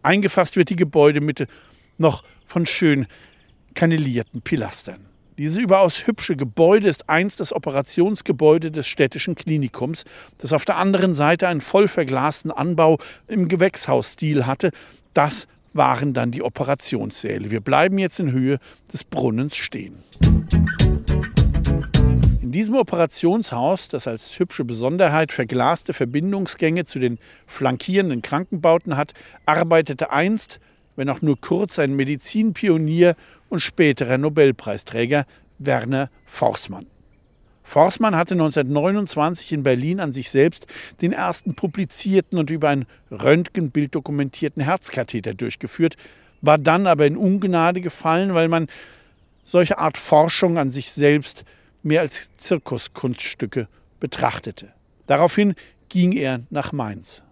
Eingefasst 0.04 0.56
wird 0.56 0.70
die 0.70 0.76
Gebäudemitte 0.76 1.48
noch 1.98 2.24
von 2.46 2.66
schön 2.66 3.08
kannelierten 3.74 4.42
Pilastern. 4.42 5.06
Dieses 5.38 5.58
überaus 5.58 6.08
hübsche 6.08 6.38
Gebäude 6.38 6.88
ist 6.88 7.10
einst 7.10 7.42
das 7.42 7.52
Operationsgebäude 7.52 8.72
des 8.72 8.88
städtischen 8.88 9.36
Klinikums, 9.36 10.06
das 10.38 10.54
auf 10.54 10.64
der 10.64 10.78
anderen 10.78 11.14
Seite 11.14 11.50
einen 11.50 11.60
voll 11.60 11.90
verglasten 11.90 12.52
Anbau 12.52 13.00
im 13.28 13.50
Gewächshausstil 13.50 14.46
hatte. 14.46 14.72
Das 15.14 15.48
waren 15.74 16.14
dann 16.14 16.32
die 16.32 16.42
Operationssäle. 16.42 17.52
Wir 17.52 17.60
bleiben 17.60 17.98
jetzt 17.98 18.22
in 18.22 18.32
Höhe 18.32 18.60
des 18.94 19.04
Brunnens 19.04 19.58
stehen. 19.58 19.96
In 22.42 22.54
diesem 22.54 22.76
Operationshaus, 22.76 23.90
das 23.90 24.08
als 24.08 24.40
hübsche 24.40 24.64
Besonderheit 24.64 25.34
verglaste 25.34 25.92
Verbindungsgänge 25.92 26.86
zu 26.86 27.00
den 27.00 27.20
flankierenden 27.46 28.22
Krankenbauten 28.22 28.96
hat, 28.96 29.12
arbeitete 29.46 30.14
einst, 30.14 30.62
wenn 30.96 31.10
auch 31.10 31.22
nur 31.22 31.40
kurz, 31.40 31.80
ein 31.80 31.96
Medizinpionier 31.96 33.16
und 33.50 33.60
späterer 33.60 34.18
Nobelpreisträger 34.18 35.26
Werner 35.60 36.10
Forßmann. 36.26 36.88
Forßmann 37.64 38.16
hatte 38.16 38.36
1929 38.36 39.52
in 39.52 39.64
Berlin 39.64 40.00
an 40.00 40.14
sich 40.14 40.30
selbst 40.30 40.68
den 41.02 41.12
ersten 41.12 41.56
publizierten 41.56 42.38
und 42.38 42.50
über 42.52 42.70
ein 42.70 42.86
Röntgenbild 43.12 43.96
dokumentierten 43.96 44.62
Herzkatheter 44.62 45.34
durchgeführt, 45.34 45.98
war 46.42 46.60
dann 46.60 46.86
aber 46.86 47.08
in 47.08 47.18
Ungnade 47.18 47.82
gefallen, 47.82 48.36
weil 48.36 48.48
man 48.48 48.68
solche 49.46 49.80
Art 49.80 49.98
Forschung 49.98 50.58
an 50.58 50.70
sich 50.70 50.92
selbst 50.92 51.44
mehr 51.82 52.02
als 52.02 52.30
Zirkuskunststücke 52.38 53.68
betrachtete. 54.00 54.72
Daraufhin 55.08 55.56
ging 55.90 56.12
er 56.12 56.42
nach 56.50 56.72
Mainz. 56.72 57.25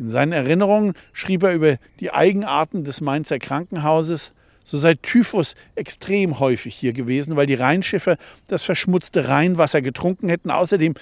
In 0.00 0.10
seinen 0.10 0.32
Erinnerungen 0.32 0.94
schrieb 1.12 1.42
er 1.42 1.52
über 1.52 1.76
die 2.00 2.10
Eigenarten 2.10 2.84
des 2.84 3.02
Mainzer 3.02 3.38
Krankenhauses, 3.38 4.32
so 4.64 4.78
sei 4.78 4.94
Typhus 4.94 5.54
extrem 5.74 6.40
häufig 6.40 6.74
hier 6.74 6.94
gewesen, 6.94 7.36
weil 7.36 7.44
die 7.44 7.54
Rheinschiffe 7.54 8.16
das 8.48 8.62
verschmutzte 8.62 9.28
Rheinwasser 9.28 9.82
getrunken 9.82 10.30
hätten. 10.30 10.50
Außerdem 10.50 10.94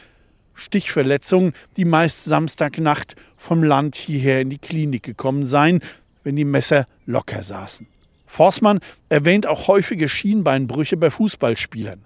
Stichverletzungen, 0.55 1.53
die 1.76 1.84
meist 1.84 2.24
Samstagnacht 2.24 3.14
vom 3.36 3.62
Land 3.62 3.94
hierher 3.94 4.40
in 4.40 4.51
die 4.51 4.59
Klinik 4.59 5.05
gekommen 5.05 5.46
seien, 5.46 5.78
wenn 6.24 6.34
die 6.34 6.44
Messer 6.44 6.88
locker 7.07 7.44
saßen. 7.44 7.86
Forstmann 8.26 8.80
erwähnt 9.09 9.46
auch 9.46 9.68
häufige 9.68 10.09
Schienbeinbrüche 10.09 10.96
bei 10.96 11.12
Fußballspielern. 11.12 12.05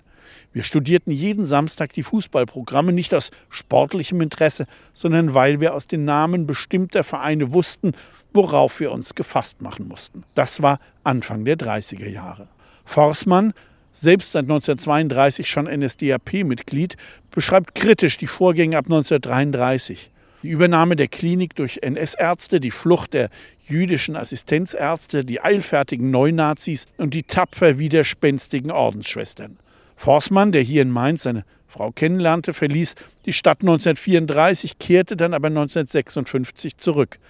Wir 0.53 0.65
studierten 0.65 1.11
jeden 1.11 1.47
Samstag 1.47 1.93
die 1.95 2.03
Fußballprogramme 2.03 2.93
nicht 2.93 3.15
aus 3.15 3.31
sportlichem 3.49 4.21
Interesse, 4.21 4.67
sondern 4.93 5.33
weil 5.33 5.61
wir 5.61 5.75
aus 5.75 5.87
den 5.87 6.05
Namen 6.05 6.47
bestimmter 6.47 7.05
Vereine 7.05 7.53
wussten, 7.53 7.93
worauf 8.35 8.81
wir 8.81 8.93
uns 8.93 9.15
gefasst 9.15 9.63
machen 9.63 9.89
mussten. 9.89 10.25
Das 10.35 10.61
war 10.61 10.79
Anfang 11.05 11.45
der 11.45 11.57
30er 11.57 12.09
Jahre. 12.09 12.49
Forstmann, 12.85 13.55
selbst 13.93 14.33
seit 14.33 14.45
1932 14.45 15.49
schon 15.49 15.65
NSDAP-Mitglied, 15.67 16.97
beschreibt 17.31 17.75
kritisch 17.75 18.19
die 18.19 18.27
Vorgänge 18.27 18.77
ab 18.77 18.87
1933. 18.87 20.11
Die 20.43 20.49
Übernahme 20.49 20.97
der 20.97 21.09
Klinik 21.09 21.55
durch 21.55 21.79
NS-Ärzte, 21.83 22.59
die 22.59 22.73
Flucht 22.73 23.15
der 23.15 23.31
jüdischen 23.65 24.17
Assistenzärzte, 24.17 25.25
die 25.25 25.41
eilfertigen 25.41 26.11
Neunazis 26.11 26.87
und 26.97 27.15
die 27.15 27.23
tapfer 27.23 27.79
widerspenstigen 27.79 28.71
Ordensschwestern. 28.73 29.59
Forstmann, 30.03 30.51
der 30.51 30.63
hier 30.63 30.83
in 30.83 30.91
Mainz 30.91 31.23
seine 31.23 31.45
Frau 31.69 31.93
kennenlernte, 31.93 32.55
verließ 32.55 32.97
die 33.25 33.33
Stadt 33.33 33.61
1934, 33.61 34.81
kehrte 34.81 35.17
dann 35.17 35.33
aber 35.33 35.47
1956 35.47 36.77
zurück. 36.77 37.21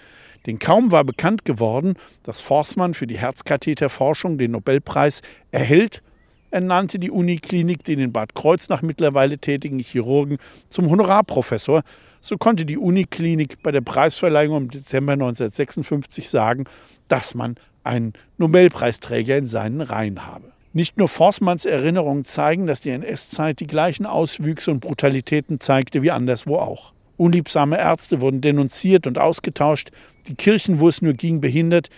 Denn 0.47 0.57
kaum 0.57 0.91
war 0.91 1.03
bekannt 1.03 1.45
geworden, 1.45 1.93
dass 2.23 2.41
Forstmann 2.41 2.95
für 2.95 3.05
die 3.05 3.19
Herzkatheterforschung 3.19 4.39
den 4.39 4.49
Nobelpreis 4.49 5.21
erhält, 5.51 6.01
ernannte 6.49 6.97
die 6.97 7.11
Uniklinik 7.11 7.83
den 7.83 7.99
in 7.99 8.11
Bad 8.11 8.33
Kreuznach 8.33 8.81
mittlerweile 8.81 9.37
tätigen 9.37 9.77
Chirurgen 9.77 10.39
zum 10.69 10.89
Honorarprofessor. 10.89 11.83
So 12.21 12.37
konnte 12.37 12.65
die 12.65 12.79
Uniklinik 12.79 13.61
bei 13.61 13.71
der 13.71 13.81
Preisverleihung 13.81 14.63
im 14.63 14.71
Dezember 14.71 15.13
1956 15.13 16.27
sagen, 16.27 16.63
dass 17.07 17.35
man 17.35 17.55
einen 17.83 18.13
Nobelpreisträger 18.39 19.37
in 19.37 19.45
seinen 19.45 19.81
Reihen 19.81 20.25
habe. 20.25 20.53
Nicht 20.75 20.97
nur 20.97 21.07
Forstmanns 21.07 21.65
Erinnerungen 21.65 22.25
zeigen, 22.25 22.65
dass 22.65 22.81
die 22.81 22.89
NS-Zeit 22.89 23.59
die 23.59 23.67
gleichen 23.67 24.07
Auswüchse 24.07 24.71
und 24.71 24.79
Brutalitäten 24.79 25.59
zeigte 25.59 26.01
wie 26.01 26.09
anderswo 26.09 26.55
auch. 26.55 26.93
Unliebsame 27.15 27.77
Ärzte 27.77 28.21
wurden 28.21 28.41
denunziert 28.41 29.05
und 29.05 29.19
ausgetauscht, 29.19 29.91
die 30.27 30.33
Kirchen, 30.33 30.79
wo 30.79 30.89
es 30.89 31.03
nur 31.03 31.13
ging, 31.13 31.41
behindert, 31.41 31.89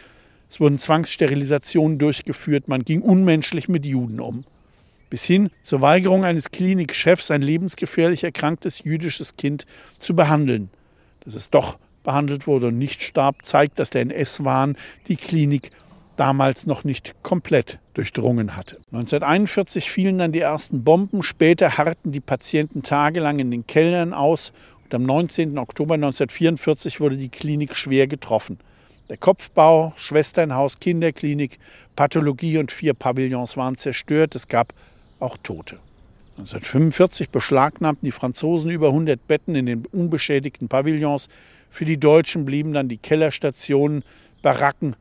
es 0.49 0.59
wurden 0.59 0.77
Zwangssterilisationen 0.77 1.99
durchgeführt, 1.99 2.67
man 2.67 2.83
ging 2.83 3.01
unmenschlich 3.01 3.69
mit 3.69 3.85
Juden 3.85 4.19
um. 4.19 4.43
Bis 5.09 5.23
hin 5.23 5.51
zur 5.63 5.79
Weigerung 5.79 6.25
eines 6.25 6.51
Klinikchefs, 6.51 7.31
ein 7.31 7.41
lebensgefährlich 7.41 8.25
erkranktes 8.25 8.83
jüdisches 8.83 9.37
Kind 9.37 9.65
zu 9.99 10.17
behandeln. 10.17 10.69
Dass 11.23 11.35
es 11.35 11.49
doch 11.49 11.77
behandelt 12.03 12.45
wurde 12.45 12.67
und 12.67 12.77
nicht 12.77 13.01
starb, 13.03 13.45
zeigt, 13.45 13.79
dass 13.79 13.89
der 13.89 14.01
NS-Wahn 14.01 14.75
die 15.07 15.15
Klinik 15.15 15.71
damals 16.17 16.65
noch 16.65 16.83
nicht 16.83 17.15
komplett 17.23 17.79
durchdrungen 17.95 18.55
hatte. 18.55 18.77
1941 18.91 19.89
fielen 19.89 20.19
dann 20.19 20.31
die 20.31 20.41
ersten 20.41 20.83
Bomben, 20.83 21.23
später 21.23 21.77
harrten 21.77 22.11
die 22.11 22.19
Patienten 22.19 22.83
tagelang 22.83 23.39
in 23.39 23.49
den 23.49 23.65
Kellern 23.65 24.13
aus 24.13 24.53
und 24.83 24.93
am 24.93 25.03
19. 25.03 25.57
Oktober 25.57 25.95
1944 25.95 26.99
wurde 26.99 27.17
die 27.17 27.29
Klinik 27.29 27.75
schwer 27.75 28.05
getroffen. 28.05 28.59
Der 29.09 29.17
Kopfbau, 29.17 29.93
Schwesternhaus, 29.97 30.79
Kinderklinik, 30.79 31.59
Pathologie 31.95 32.57
und 32.57 32.71
vier 32.71 32.93
Pavillons 32.93 33.55
waren 33.55 33.77
zerstört. 33.77 34.35
Es 34.35 34.47
gab 34.47 34.73
auch 35.19 35.37
Tote. 35.41 35.79
1945 36.37 37.29
beschlagnahmten 37.29 38.05
die 38.05 38.11
Franzosen 38.11 38.69
über 38.69 38.89
100 38.89 39.25
Betten 39.27 39.55
in 39.55 39.67
den 39.67 39.85
unbeschädigten 39.85 40.67
Pavillons. 40.67 41.29
Für 41.69 41.85
die 41.85 41.97
Deutschen 41.97 42.45
blieben 42.45 42.73
dann 42.73 42.89
die 42.89 42.97
Kellerstationen, 42.97 44.03
Baracken 44.41 44.95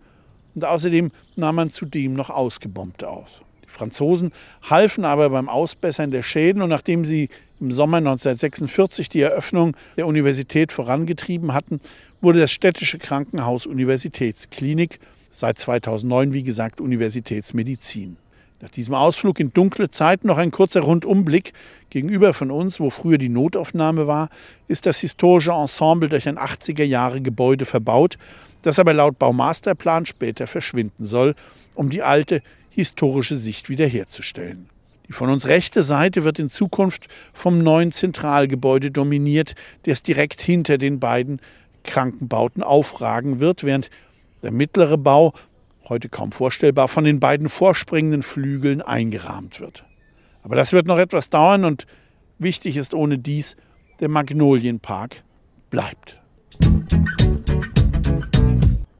und 0.54 0.64
außerdem 0.64 1.10
nahm 1.36 1.54
man 1.54 1.70
zudem 1.70 2.14
noch 2.14 2.30
Ausgebombte 2.30 3.08
aus. 3.08 3.42
Die 3.64 3.70
Franzosen 3.70 4.32
halfen 4.62 5.04
aber 5.04 5.30
beim 5.30 5.48
Ausbessern 5.48 6.10
der 6.10 6.22
Schäden 6.22 6.62
und 6.62 6.68
nachdem 6.68 7.04
sie 7.04 7.28
im 7.60 7.72
Sommer 7.72 7.98
1946 7.98 9.08
die 9.08 9.20
Eröffnung 9.20 9.76
der 9.96 10.06
Universität 10.06 10.72
vorangetrieben 10.72 11.54
hatten, 11.54 11.80
wurde 12.20 12.40
das 12.40 12.52
städtische 12.52 12.98
Krankenhaus 12.98 13.66
Universitätsklinik, 13.66 14.98
seit 15.30 15.58
2009 15.58 16.32
wie 16.32 16.42
gesagt 16.42 16.80
Universitätsmedizin. 16.80 18.16
Nach 18.60 18.70
diesem 18.70 18.94
Ausflug 18.94 19.40
in 19.40 19.52
dunkle 19.52 19.90
Zeiten 19.90 20.26
noch 20.26 20.38
ein 20.38 20.50
kurzer 20.50 20.80
Rundumblick. 20.80 21.52
Gegenüber 21.90 22.32
von 22.34 22.50
uns, 22.50 22.80
wo 22.80 22.88
früher 22.90 23.18
die 23.18 23.28
Notaufnahme 23.28 24.06
war, 24.06 24.30
ist 24.68 24.86
das 24.86 25.00
historische 25.00 25.52
Ensemble 25.52 26.08
durch 26.08 26.28
ein 26.28 26.38
80er 26.38 26.84
Jahre 26.84 27.20
Gebäude 27.20 27.64
verbaut, 27.64 28.16
das 28.62 28.78
aber 28.78 28.94
laut 28.94 29.18
Baumasterplan 29.18 30.06
später 30.06 30.46
verschwinden 30.46 31.04
soll, 31.04 31.34
um 31.74 31.90
die 31.90 32.02
alte 32.02 32.42
historische 32.70 33.36
Sicht 33.36 33.68
wiederherzustellen. 33.68 34.68
Die 35.08 35.12
von 35.12 35.28
uns 35.28 35.46
rechte 35.46 35.82
Seite 35.82 36.24
wird 36.24 36.38
in 36.38 36.48
Zukunft 36.48 37.08
vom 37.34 37.62
neuen 37.62 37.92
Zentralgebäude 37.92 38.90
dominiert, 38.90 39.54
das 39.82 40.02
direkt 40.02 40.40
hinter 40.40 40.78
den 40.78 40.98
beiden 40.98 41.40
Krankenbauten 41.82 42.62
aufragen 42.62 43.40
wird, 43.40 43.64
während 43.64 43.90
der 44.42 44.50
mittlere 44.50 44.96
Bau 44.96 45.34
heute 45.88 46.08
kaum 46.08 46.32
vorstellbar, 46.32 46.88
von 46.88 47.04
den 47.04 47.20
beiden 47.20 47.48
vorspringenden 47.48 48.22
Flügeln 48.22 48.82
eingerahmt 48.82 49.60
wird. 49.60 49.84
Aber 50.42 50.56
das 50.56 50.72
wird 50.72 50.86
noch 50.86 50.98
etwas 50.98 51.30
dauern 51.30 51.64
und 51.64 51.86
wichtig 52.38 52.76
ist 52.76 52.94
ohne 52.94 53.18
dies, 53.18 53.56
der 54.00 54.08
Magnolienpark 54.08 55.22
bleibt. 55.70 56.20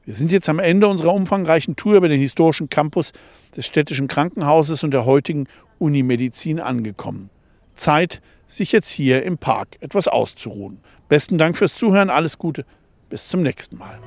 Wir 0.05 0.13
sind 0.13 0.31
jetzt 0.31 0.49
am 0.49 0.59
Ende 0.59 0.87
unserer 0.87 1.13
umfangreichen 1.13 1.75
Tour 1.75 1.95
über 1.95 2.07
den 2.07 2.21
historischen 2.21 2.69
Campus 2.69 3.11
des 3.57 3.65
städtischen 3.65 4.07
Krankenhauses 4.07 4.83
und 4.83 4.91
der 4.91 5.05
heutigen 5.05 5.47
Unimedizin 5.79 6.59
angekommen. 6.59 7.29
Zeit, 7.75 8.21
sich 8.47 8.71
jetzt 8.71 8.89
hier 8.89 9.23
im 9.23 9.37
Park 9.37 9.77
etwas 9.79 10.07
auszuruhen. 10.07 10.79
Besten 11.09 11.37
Dank 11.37 11.57
fürs 11.57 11.73
Zuhören, 11.73 12.09
alles 12.09 12.37
Gute, 12.37 12.65
bis 13.09 13.27
zum 13.27 13.41
nächsten 13.41 13.77
Mal. 13.77 13.99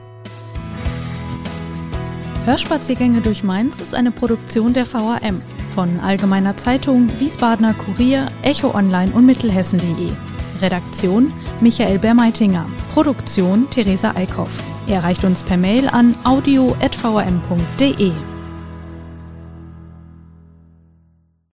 Hörspaziergänge 2.49 3.21
durch 3.21 3.45
Mainz 3.45 3.79
ist 3.79 3.95
eine 3.95 4.11
Produktion 4.11 4.73
der 4.73 4.91
VAM 4.91 5.43
von 5.75 6.01
Allgemeiner 6.01 6.57
Zeitung, 6.57 7.11
Wiesbadener 7.19 7.75
Kurier, 7.75 8.29
Echo 8.41 8.75
Online 8.75 9.13
und 9.13 9.27
Mittelhessen.de. 9.27 10.13
Redaktion 10.63 11.31
Michael 11.61 11.99
Bermeitinger. 11.99 12.65
Produktion 12.95 13.69
Theresa 13.69 14.13
Eickhoff. 14.17 14.49
Er 14.87 15.01
erreicht 15.01 15.25
uns 15.25 15.43
per 15.43 15.59
Mail 15.59 15.89
an 15.89 16.15
audio.vm.de. 16.25 18.13